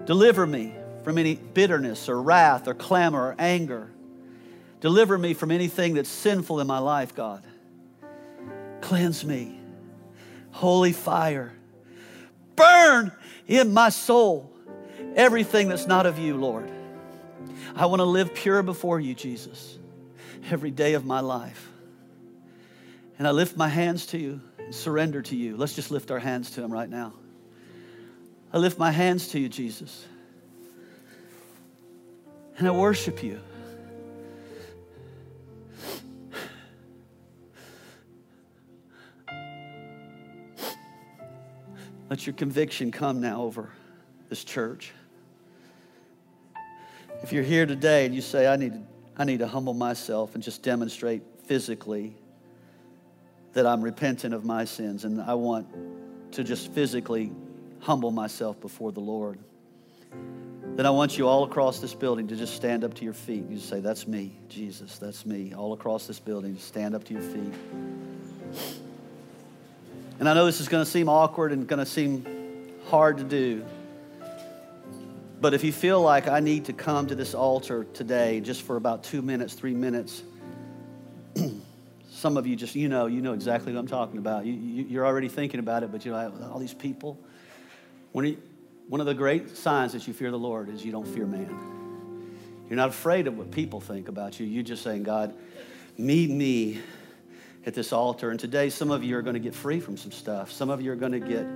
[0.05, 0.73] Deliver me
[1.03, 3.91] from any bitterness or wrath or clamor or anger.
[4.81, 7.43] Deliver me from anything that's sinful in my life, God.
[8.81, 9.59] Cleanse me.
[10.51, 11.53] Holy fire.
[12.57, 13.13] Burn
[13.47, 14.53] in my soul
[15.15, 16.71] everything that's not of you, Lord.
[17.75, 19.79] I want to live pure before you, Jesus,
[20.51, 21.69] every day of my life.
[23.19, 25.57] And I lift my hands to you and surrender to you.
[25.57, 27.13] Let's just lift our hands to Him right now.
[28.53, 30.07] I lift my hands to you, Jesus.
[32.57, 33.41] And I worship you.
[42.11, 43.71] Let your conviction come now over
[44.29, 44.93] this church.
[47.23, 48.81] If you're here today and you say, I need, to,
[49.17, 52.15] I need to humble myself and just demonstrate physically
[53.53, 55.67] that I'm repentant of my sins and I want
[56.33, 57.33] to just physically
[57.81, 59.39] humble myself before the Lord,
[60.77, 63.45] then I want you all across this building to just stand up to your feet.
[63.49, 65.53] You say, That's me, Jesus, that's me.
[65.55, 67.55] All across this building, stand up to your feet.
[70.19, 72.27] And I know this is going to seem awkward and going to seem
[72.87, 73.65] hard to do,
[75.41, 78.77] But if you feel like I need to come to this altar today just for
[78.77, 80.25] about two minutes, three minutes,
[82.11, 84.45] some of you just, you know, you know exactly what I'm talking about.
[84.45, 87.17] You, you, are already thinking about it, but you're like, all these people.
[88.11, 88.39] When he,
[88.89, 91.55] one of the great signs that you fear the Lord is you don't fear man.
[92.69, 94.47] You're not afraid of what people think about you.
[94.47, 95.33] You're just saying, God,
[95.97, 96.81] meet me
[97.67, 98.31] at this altar.
[98.31, 100.51] And today, some of you are going to get free from some stuff.
[100.51, 101.47] Some of you are going to get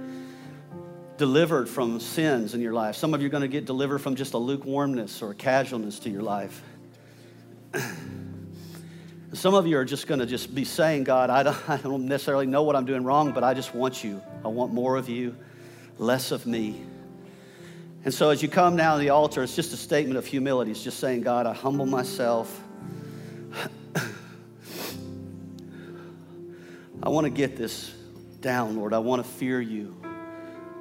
[1.16, 2.96] delivered from sins in your life.
[2.96, 6.10] Some of you are going to get delivered from just a lukewarmness or casualness to
[6.10, 6.62] your life.
[9.34, 12.06] Some of you are just going to just be saying, God, I don't, I don't
[12.06, 14.20] necessarily know what I'm doing wrong, but I just want you.
[14.44, 15.34] I want more of you,
[15.98, 16.82] less of me.
[18.04, 20.72] And so as you come now to the altar, it's just a statement of humility.
[20.72, 22.60] It's just saying, God, I humble myself.
[27.02, 27.92] I want to get this
[28.40, 28.92] down, Lord.
[28.94, 29.96] I want to fear you.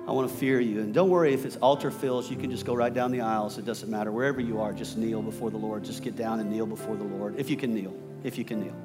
[0.07, 0.81] I want to fear you.
[0.81, 3.57] And don't worry if it's altar fills, you can just go right down the aisles.
[3.57, 4.11] It doesn't matter.
[4.11, 5.83] Wherever you are, just kneel before the Lord.
[5.83, 7.95] Just get down and kneel before the Lord, if you can kneel.
[8.23, 8.75] If you can kneel.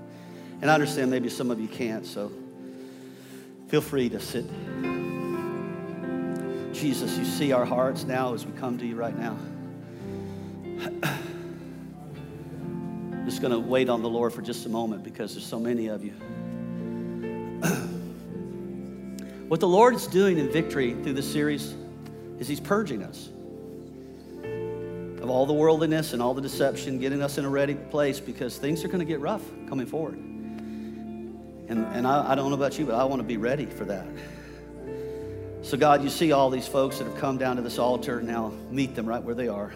[0.62, 2.32] And I understand maybe some of you can't, so
[3.68, 4.47] feel free to sit.
[6.72, 9.37] Jesus, you see our hearts now as we come to you right now.
[13.26, 15.89] just going to wait on the Lord for just a moment because there's so many
[15.89, 16.14] of you.
[19.48, 21.72] What the Lord is doing in victory through this series
[22.40, 23.28] is He's purging us
[25.22, 28.58] of all the worldliness and all the deception, getting us in a ready place because
[28.58, 30.14] things are going to get rough coming forward.
[30.14, 33.84] And, and I, I don't know about you, but I want to be ready for
[33.86, 34.06] that.
[35.62, 38.20] So, God, you see all these folks that have come down to this altar.
[38.20, 39.72] Now, meet them right where they are.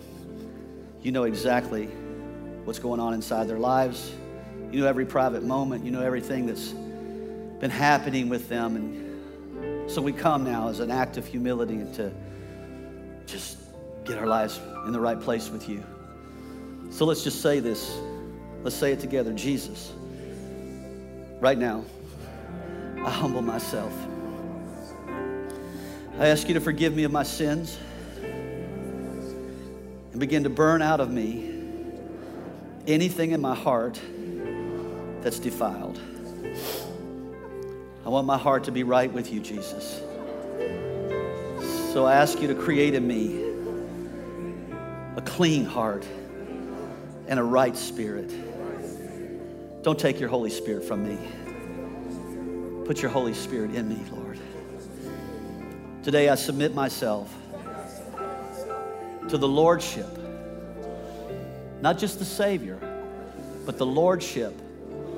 [1.03, 1.86] You know exactly
[2.64, 4.12] what's going on inside their lives.
[4.70, 5.84] You know every private moment.
[5.84, 6.72] You know everything that's
[7.61, 8.77] been happening with them.
[8.77, 12.13] And so we come now as an act of humility to
[13.27, 13.59] just
[14.05, 15.85] get our lives in the right place with you.
[16.91, 17.97] So let's just say this.
[18.63, 19.33] Let's say it together.
[19.33, 19.93] Jesus,
[21.39, 21.85] right now,
[23.05, 23.93] I humble myself.
[26.19, 27.79] I ask you to forgive me of my sins
[30.11, 31.63] and begin to burn out of me
[32.87, 34.01] anything in my heart
[35.23, 35.99] that's defiled.
[38.11, 40.01] I want my heart to be right with you, Jesus.
[41.93, 43.41] So I ask you to create in me
[45.17, 46.05] a clean heart
[47.29, 48.35] and a right spirit.
[49.85, 52.85] Don't take your Holy Spirit from me.
[52.85, 54.41] Put your Holy Spirit in me, Lord.
[56.03, 57.33] Today I submit myself
[59.29, 60.19] to the Lordship,
[61.81, 62.77] not just the Savior,
[63.65, 64.61] but the Lordship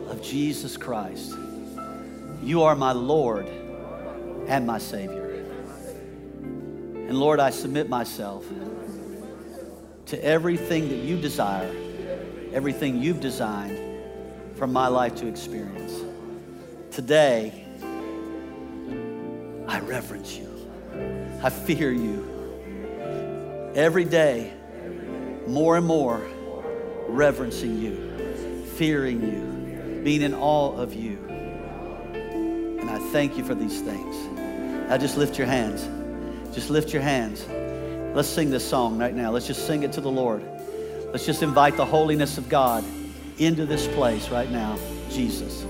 [0.08, 1.38] of Jesus Christ.
[2.42, 3.46] You are my Lord
[4.48, 5.44] and my Savior.
[6.42, 8.44] And Lord, I submit myself
[10.06, 11.72] to everything that you desire,
[12.52, 13.78] everything you've designed
[14.56, 15.94] for my life to experience.
[16.90, 17.64] Today,
[19.68, 20.48] I reverence you.
[21.42, 23.72] I fear you.
[23.76, 24.52] Every day,
[25.46, 26.20] more and more,
[27.08, 31.31] reverencing you, fearing you, being in awe of you.
[32.90, 34.16] I thank you for these things.
[34.88, 35.88] Now just lift your hands.
[36.54, 37.46] Just lift your hands.
[38.14, 39.30] Let's sing this song right now.
[39.30, 40.44] Let's just sing it to the Lord.
[41.12, 42.84] Let's just invite the holiness of God
[43.38, 44.78] into this place right now.
[45.10, 45.64] Jesus.